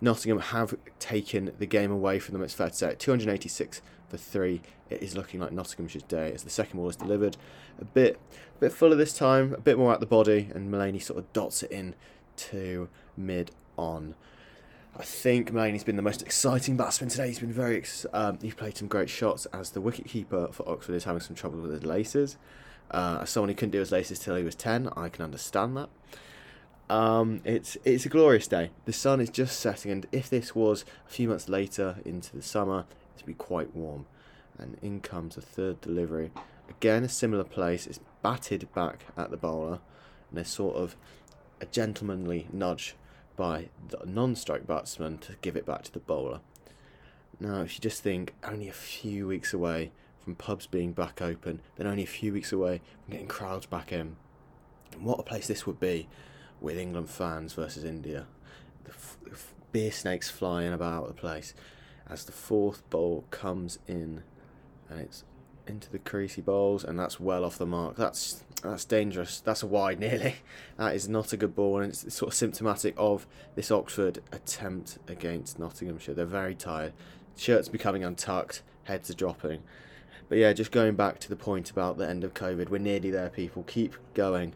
Nottingham 0.00 0.40
have 0.40 0.74
taken 0.98 1.52
the 1.58 1.66
game 1.66 1.90
away 1.90 2.18
from 2.18 2.32
them. 2.32 2.42
It's 2.42 2.54
fair 2.54 2.70
to 2.70 2.74
say, 2.74 2.94
286 2.98 3.80
for 4.08 4.16
three. 4.16 4.62
It 4.88 5.02
is 5.02 5.16
looking 5.16 5.40
like 5.40 5.52
Nottinghamshire's 5.52 6.04
day 6.04 6.32
as 6.32 6.44
the 6.44 6.50
second 6.50 6.78
ball 6.78 6.88
is 6.88 6.96
delivered. 6.96 7.36
A 7.80 7.84
bit, 7.84 8.20
a 8.56 8.60
bit 8.60 8.72
fuller 8.72 8.96
this 8.96 9.16
time, 9.16 9.52
a 9.52 9.60
bit 9.60 9.78
more 9.78 9.92
at 9.92 10.00
the 10.00 10.06
body, 10.06 10.50
and 10.54 10.70
Mullaney 10.70 11.00
sort 11.00 11.18
of 11.18 11.32
dots 11.32 11.62
it 11.62 11.70
in 11.70 11.94
to 12.36 12.88
mid 13.16 13.50
on. 13.76 14.14
I 14.98 15.02
think 15.02 15.52
Mullaney's 15.52 15.84
been 15.84 15.96
the 15.96 16.02
most 16.02 16.22
exciting 16.22 16.78
batsman 16.78 17.10
today. 17.10 17.28
He's 17.28 17.38
been 17.38 17.52
very, 17.52 17.76
ex- 17.76 18.06
um, 18.14 18.38
he's 18.40 18.54
played 18.54 18.78
some 18.78 18.88
great 18.88 19.10
shots 19.10 19.44
as 19.46 19.70
the 19.70 19.82
wicketkeeper 19.82 20.54
for 20.54 20.66
Oxford 20.66 20.94
is 20.94 21.04
having 21.04 21.20
some 21.20 21.36
trouble 21.36 21.60
with 21.60 21.70
his 21.70 21.84
laces. 21.84 22.38
Uh, 22.90 23.18
as 23.22 23.30
someone 23.30 23.50
who 23.50 23.54
couldn't 23.54 23.72
do 23.72 23.80
his 23.80 23.92
laces 23.92 24.18
till 24.18 24.36
he 24.36 24.42
was 24.42 24.54
ten, 24.54 24.88
I 24.96 25.10
can 25.10 25.22
understand 25.22 25.76
that. 25.76 25.90
Um, 26.88 27.42
it's 27.44 27.76
it's 27.84 28.06
a 28.06 28.08
glorious 28.08 28.48
day. 28.48 28.70
The 28.86 28.92
sun 28.92 29.20
is 29.20 29.28
just 29.28 29.60
setting, 29.60 29.90
and 29.90 30.06
if 30.12 30.30
this 30.30 30.54
was 30.54 30.86
a 31.06 31.10
few 31.10 31.28
months 31.28 31.48
later 31.48 31.96
into 32.06 32.34
the 32.34 32.42
summer, 32.42 32.86
it'd 33.16 33.26
be 33.26 33.34
quite 33.34 33.76
warm. 33.76 34.06
And 34.56 34.78
in 34.80 35.00
comes 35.00 35.36
a 35.36 35.42
third 35.42 35.82
delivery. 35.82 36.30
Again, 36.70 37.04
a 37.04 37.08
similar 37.08 37.44
place. 37.44 37.86
It's 37.86 38.00
batted 38.22 38.72
back 38.72 39.04
at 39.14 39.30
the 39.30 39.36
bowler, 39.36 39.80
and 40.30 40.38
there's 40.38 40.48
sort 40.48 40.76
of 40.76 40.96
a 41.60 41.66
gentlemanly 41.66 42.46
nudge 42.50 42.94
by 43.36 43.68
the 43.88 43.98
non-strike 44.06 44.66
batsman 44.66 45.18
to 45.18 45.34
give 45.42 45.56
it 45.56 45.66
back 45.66 45.82
to 45.84 45.92
the 45.92 45.98
bowler. 45.98 46.40
Now, 47.38 47.62
if 47.62 47.74
you 47.74 47.80
just 47.80 48.02
think 48.02 48.34
only 48.42 48.68
a 48.68 48.72
few 48.72 49.26
weeks 49.26 49.52
away 49.52 49.92
from 50.20 50.34
pubs 50.34 50.66
being 50.66 50.92
back 50.92 51.20
open, 51.20 51.60
then 51.76 51.86
only 51.86 52.02
a 52.02 52.06
few 52.06 52.32
weeks 52.32 52.52
away 52.52 52.80
from 53.04 53.12
getting 53.12 53.28
crowds 53.28 53.66
back 53.66 53.92
in, 53.92 54.16
what 54.98 55.20
a 55.20 55.22
place 55.22 55.46
this 55.46 55.66
would 55.66 55.78
be 55.78 56.08
with 56.60 56.78
England 56.78 57.10
fans 57.10 57.52
versus 57.52 57.84
India. 57.84 58.26
The 58.84 58.92
f- 58.92 59.16
f- 59.30 59.54
beer 59.72 59.92
snakes 59.92 60.30
flying 60.30 60.72
about 60.72 61.08
the 61.08 61.14
place 61.14 61.54
as 62.08 62.24
the 62.24 62.32
fourth 62.32 62.88
ball 62.88 63.24
comes 63.30 63.78
in, 63.86 64.22
and 64.88 65.00
it's 65.00 65.24
into 65.66 65.90
the 65.90 65.98
creasy 65.98 66.40
bowls, 66.40 66.84
and 66.84 66.98
that's 66.98 67.20
well 67.20 67.44
off 67.44 67.58
the 67.58 67.66
mark. 67.66 67.96
That's 67.96 68.44
that's 68.70 68.84
dangerous. 68.84 69.40
That's 69.40 69.62
a 69.62 69.66
wide 69.66 70.00
nearly. 70.00 70.36
That 70.76 70.94
is 70.94 71.08
not 71.08 71.32
a 71.32 71.36
good 71.36 71.54
ball, 71.54 71.80
and 71.80 71.90
it's 71.90 72.14
sort 72.14 72.32
of 72.32 72.34
symptomatic 72.34 72.94
of 72.96 73.26
this 73.54 73.70
Oxford 73.70 74.22
attempt 74.32 74.98
against 75.08 75.58
Nottinghamshire. 75.58 76.14
They're 76.14 76.26
very 76.26 76.54
tired. 76.54 76.92
Shirts 77.36 77.68
becoming 77.68 78.04
untucked, 78.04 78.62
heads 78.84 79.10
are 79.10 79.14
dropping. 79.14 79.62
But 80.28 80.38
yeah, 80.38 80.52
just 80.52 80.72
going 80.72 80.96
back 80.96 81.20
to 81.20 81.28
the 81.28 81.36
point 81.36 81.70
about 81.70 81.98
the 81.98 82.08
end 82.08 82.24
of 82.24 82.34
COVID, 82.34 82.68
we're 82.68 82.78
nearly 82.78 83.10
there, 83.10 83.28
people. 83.28 83.62
Keep 83.64 83.94
going. 84.14 84.54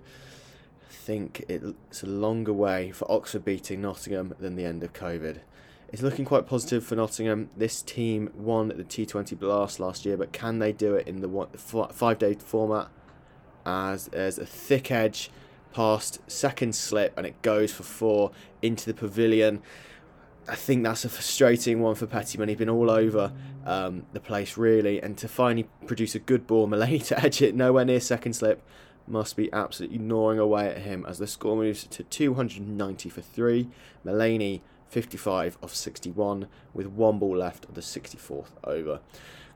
I 0.89 0.93
think 0.93 1.45
it's 1.49 2.03
a 2.03 2.07
longer 2.07 2.53
way 2.53 2.91
for 2.91 3.11
Oxford 3.11 3.45
beating 3.45 3.81
Nottingham 3.81 4.35
than 4.41 4.57
the 4.57 4.65
end 4.65 4.83
of 4.83 4.93
COVID. 4.93 5.39
It's 5.93 6.03
looking 6.03 6.25
quite 6.25 6.47
positive 6.47 6.85
for 6.85 6.95
Nottingham. 6.95 7.51
This 7.57 7.83
team 7.83 8.31
won 8.35 8.69
the 8.69 8.85
T20 8.85 9.39
Blast 9.39 9.81
last 9.81 10.05
year, 10.05 10.17
but 10.17 10.33
can 10.33 10.59
they 10.61 10.73
do 10.73 10.95
it 10.95 11.09
in 11.09 11.21
the 11.21 11.49
five 11.93 12.19
day 12.19 12.35
format? 12.35 12.89
As 13.71 14.07
there's 14.07 14.39
a 14.39 14.47
thick 14.47 14.91
edge 14.91 15.31
past 15.73 16.19
second 16.29 16.75
slip 16.75 17.17
and 17.17 17.25
it 17.25 17.41
goes 17.43 17.73
for 17.73 17.85
four 17.85 18.33
into 18.61 18.85
the 18.87 18.95
pavilion. 18.95 19.63
I 20.49 20.57
think 20.57 20.83
that's 20.83 21.05
a 21.05 21.09
frustrating 21.09 21.81
one 21.81 21.95
for 21.95 22.09
Pettman. 22.09 22.49
He's 22.49 22.59
been 22.59 22.69
all 22.69 22.91
over 22.91 23.33
um, 23.65 24.07
the 24.13 24.19
place 24.19 24.57
really, 24.57 25.01
and 25.01 25.17
to 25.19 25.29
finally 25.29 25.69
produce 25.87 26.17
a 26.17 26.19
good 26.19 26.47
ball, 26.49 26.67
Mullaney 26.67 26.99
to 26.99 27.25
edge 27.25 27.41
it 27.41 27.55
nowhere 27.55 27.85
near 27.85 28.01
second 28.01 28.33
slip 28.33 28.61
must 29.07 29.37
be 29.37 29.53
absolutely 29.53 29.99
gnawing 29.99 30.39
away 30.39 30.69
at 30.69 30.79
him 30.79 31.05
as 31.07 31.19
the 31.19 31.27
score 31.27 31.57
moves 31.57 31.85
to 31.85 32.03
290 32.03 33.09
for 33.09 33.21
three. 33.21 33.69
Mullaney 34.03 34.63
55 34.89 35.57
of 35.63 35.75
61 35.75 36.49
with 36.75 36.87
one 36.87 37.19
ball 37.19 37.37
left 37.37 37.65
of 37.67 37.75
the 37.75 37.81
64th 37.81 38.51
over. 38.65 39.01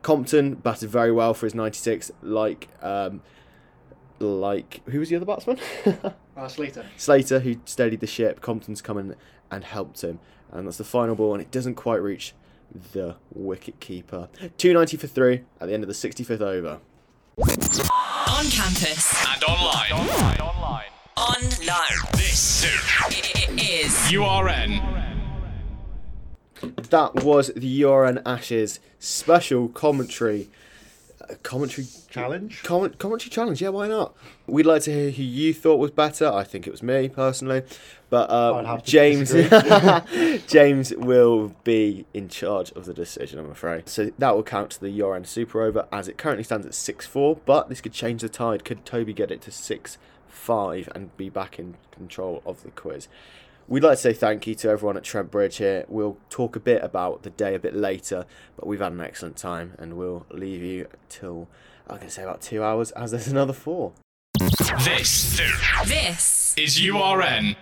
Compton 0.03 0.55
batted 0.55 0.91
very 0.91 1.11
well 1.11 1.35
for 1.35 1.47
his 1.47 1.55
96, 1.55 2.13
like 2.23 2.69
um, 2.83 3.23
like 4.19 4.81
who 4.89 5.01
was 5.01 5.09
the 5.09 5.17
other 5.17 5.27
batsman? 5.27 5.59
Uh, 6.37 6.49
Slater. 6.49 6.85
Slater, 6.97 7.39
who 7.39 7.55
steadied 7.65 8.01
the 8.01 8.09
ship. 8.09 8.41
Compton's 8.41 8.83
come 8.83 8.99
in 8.99 9.15
and 9.53 9.63
helped 9.63 10.03
him, 10.03 10.19
and 10.51 10.67
that's 10.67 10.79
the 10.79 10.83
final 10.83 11.15
ball, 11.15 11.33
and 11.33 11.41
it 11.41 11.53
doesn't 11.53 11.77
quite 11.77 12.03
reach 12.03 12.35
the 12.93 13.15
wicket 13.33 13.79
keeper. 13.79 14.29
290 14.59 14.97
for 14.97 15.07
three 15.07 15.43
at 15.61 15.69
the 15.69 15.75
end 15.75 15.85
of 15.85 15.89
the 15.89 15.95
65th 15.95 16.41
over. 16.41 16.81
On 17.39 18.45
campus. 18.51 19.15
And 19.33 19.45
online. 19.45 19.93
Online. 19.93 20.41
Online. 20.41 20.85
Online. 21.17 21.99
This 22.15 22.65
It 23.11 23.85
is. 23.85 24.13
URN. 24.13 24.81
That 26.91 27.23
was 27.23 27.53
the 27.55 27.83
URN 27.85 28.23
Ashes 28.27 28.81
special 28.99 29.69
commentary. 29.69 30.49
Uh, 31.21 31.35
commentary 31.43 31.87
Challenge? 32.15 32.63
Comment, 32.63 32.97
commentary 32.99 33.29
challenge, 33.31 33.61
yeah, 33.61 33.71
why 33.71 33.89
not? 33.89 34.15
We'd 34.47 34.67
like 34.67 34.83
to 34.83 34.93
hear 34.93 35.11
who 35.11 35.23
you 35.25 35.53
thought 35.53 35.81
was 35.81 35.91
better. 35.91 36.31
I 36.33 36.45
think 36.45 36.67
it 36.67 36.71
was 36.71 36.81
me 36.81 37.09
personally, 37.09 37.63
but 38.09 38.31
um, 38.31 38.81
James. 38.85 39.33
James 40.47 40.95
will 40.95 41.55
be 41.65 42.07
in 42.15 42.29
charge 42.29 42.71
of 42.73 42.85
the 42.85 42.95
decision. 42.95 43.41
I'm 43.41 43.51
afraid. 43.51 43.89
So 43.89 44.13
that 44.17 44.37
will 44.37 44.45
count 44.45 44.71
to 44.73 44.81
the 44.81 45.01
URN 45.01 45.25
Super 45.25 45.63
Over 45.63 45.89
as 45.91 46.07
it 46.07 46.19
currently 46.19 46.45
stands 46.45 46.67
at 46.67 46.75
six 46.75 47.05
four. 47.05 47.37
But 47.45 47.69
this 47.69 47.81
could 47.81 47.93
change 47.93 48.23
the 48.23 48.29
tide. 48.29 48.65
Could 48.65 48.85
Toby 48.85 49.13
get 49.13 49.33
it 49.33 49.41
to 49.43 49.51
six 49.51 49.99
five 50.29 50.89
and 50.95 51.17
be 51.17 51.29
back 51.29 51.59
in 51.59 51.75
control 51.91 52.43
of 52.47 52.63
the 52.63 52.71
quiz? 52.71 53.09
We'd 53.67 53.83
like 53.83 53.93
to 53.93 53.97
say 53.97 54.13
thank 54.13 54.47
you 54.47 54.55
to 54.57 54.69
everyone 54.69 54.99
at 54.99 55.05
Trent 55.05 55.31
Bridge 55.31 55.57
here. 55.57 55.87
We'll 55.89 56.19
talk 56.29 56.55
a 56.55 56.61
bit 56.61 56.83
about 56.85 57.23
the 57.23 57.31
day 57.31 57.55
a 57.55 57.59
bit 57.59 57.75
later, 57.75 58.27
but 58.57 58.67
we've 58.67 58.81
had 58.81 58.93
an 58.93 59.01
excellent 59.01 59.37
time 59.37 59.73
and 59.79 59.97
we'll 59.97 60.27
leave 60.31 60.63
you 60.63 60.87
till 61.09 61.49
I'm 61.89 61.97
going 61.97 62.09
to 62.09 62.13
say 62.13 62.23
about 62.23 62.43
two 62.43 62.63
hours 62.63 62.91
as 62.91 63.13
there's 63.13 63.29
another 63.29 63.55
four. 63.55 63.93
This 64.39 65.41
This 65.87 66.55
is 66.59 66.79
URN. 66.79 67.57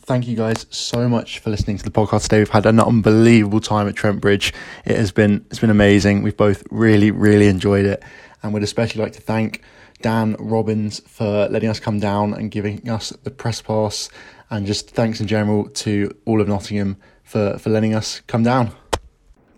Thank 0.00 0.26
you 0.28 0.36
guys 0.36 0.66
so 0.68 1.08
much 1.08 1.38
for 1.38 1.48
listening 1.48 1.78
to 1.78 1.84
the 1.84 1.90
podcast 1.90 2.24
today. 2.24 2.38
We've 2.40 2.50
had 2.50 2.66
an 2.66 2.78
unbelievable 2.78 3.60
time 3.60 3.88
at 3.88 3.94
Trent 3.94 4.20
Bridge. 4.20 4.52
It 4.84 4.96
has 4.96 5.10
been 5.10 5.46
it's 5.48 5.60
been 5.60 5.70
amazing. 5.70 6.22
We've 6.22 6.36
both 6.36 6.64
really 6.70 7.10
really 7.10 7.46
enjoyed 7.46 7.86
it, 7.86 8.02
and 8.42 8.52
we'd 8.52 8.64
especially 8.64 9.00
like 9.00 9.12
to 9.12 9.20
thank 9.20 9.62
Dan 10.02 10.34
Robbins 10.40 11.00
for 11.06 11.48
letting 11.48 11.70
us 11.70 11.78
come 11.78 12.00
down 12.00 12.34
and 12.34 12.50
giving 12.50 12.88
us 12.90 13.10
the 13.22 13.30
press 13.30 13.62
pass, 13.62 14.10
and 14.52 14.66
just 14.66 14.90
thanks 14.90 15.18
in 15.18 15.26
general 15.26 15.66
to 15.70 16.14
all 16.26 16.40
of 16.40 16.46
Nottingham 16.46 16.98
for 17.24 17.58
for 17.58 17.70
letting 17.70 17.94
us 17.94 18.20
come 18.26 18.42
down. 18.42 18.72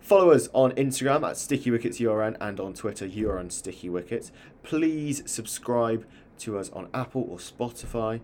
Follow 0.00 0.30
us 0.30 0.48
on 0.52 0.70
Instagram 0.72 1.28
at 1.28 1.37
Sticky 1.37 1.70
Wickets 1.70 1.98
URN 1.98 2.37
and 2.40 2.61
on 2.61 2.74
Twitter 2.74 3.07
URN 3.07 3.50
Sticky 3.50 3.88
Wickets. 3.88 4.30
Please 4.62 5.22
subscribe 5.26 6.07
to 6.38 6.59
us 6.59 6.70
on 6.70 6.88
Apple 6.94 7.26
or 7.28 7.38
Spotify 7.38 8.20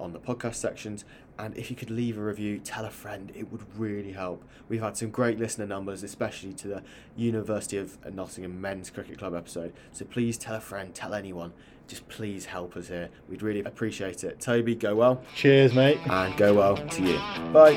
on 0.00 0.12
the 0.12 0.18
podcast 0.18 0.54
sections. 0.54 1.04
And 1.38 1.56
if 1.56 1.68
you 1.68 1.76
could 1.76 1.90
leave 1.90 2.16
a 2.16 2.22
review, 2.22 2.58
tell 2.60 2.84
a 2.84 2.90
friend, 2.90 3.32
it 3.34 3.50
would 3.50 3.64
really 3.76 4.12
help. 4.12 4.44
We've 4.68 4.80
had 4.80 4.96
some 4.96 5.10
great 5.10 5.38
listener 5.38 5.66
numbers, 5.66 6.04
especially 6.04 6.52
to 6.54 6.68
the 6.68 6.82
University 7.16 7.76
of 7.76 7.98
Nottingham 8.14 8.60
Men's 8.60 8.88
Cricket 8.88 9.18
Club 9.18 9.34
episode. 9.34 9.72
So 9.92 10.04
please 10.04 10.38
tell 10.38 10.54
a 10.54 10.60
friend, 10.60 10.94
tell 10.94 11.12
anyone 11.12 11.52
just 11.86 12.08
please 12.08 12.46
help 12.46 12.76
us 12.76 12.88
here. 12.88 13.10
We'd 13.28 13.42
really 13.42 13.60
appreciate 13.60 14.24
it. 14.24 14.40
Toby, 14.40 14.74
go 14.74 14.96
well. 14.96 15.22
Cheers, 15.34 15.74
mate. 15.74 15.98
And 16.06 16.36
go 16.36 16.54
well 16.54 16.76
to 16.76 17.02
you. 17.02 17.18
Bye. 17.52 17.74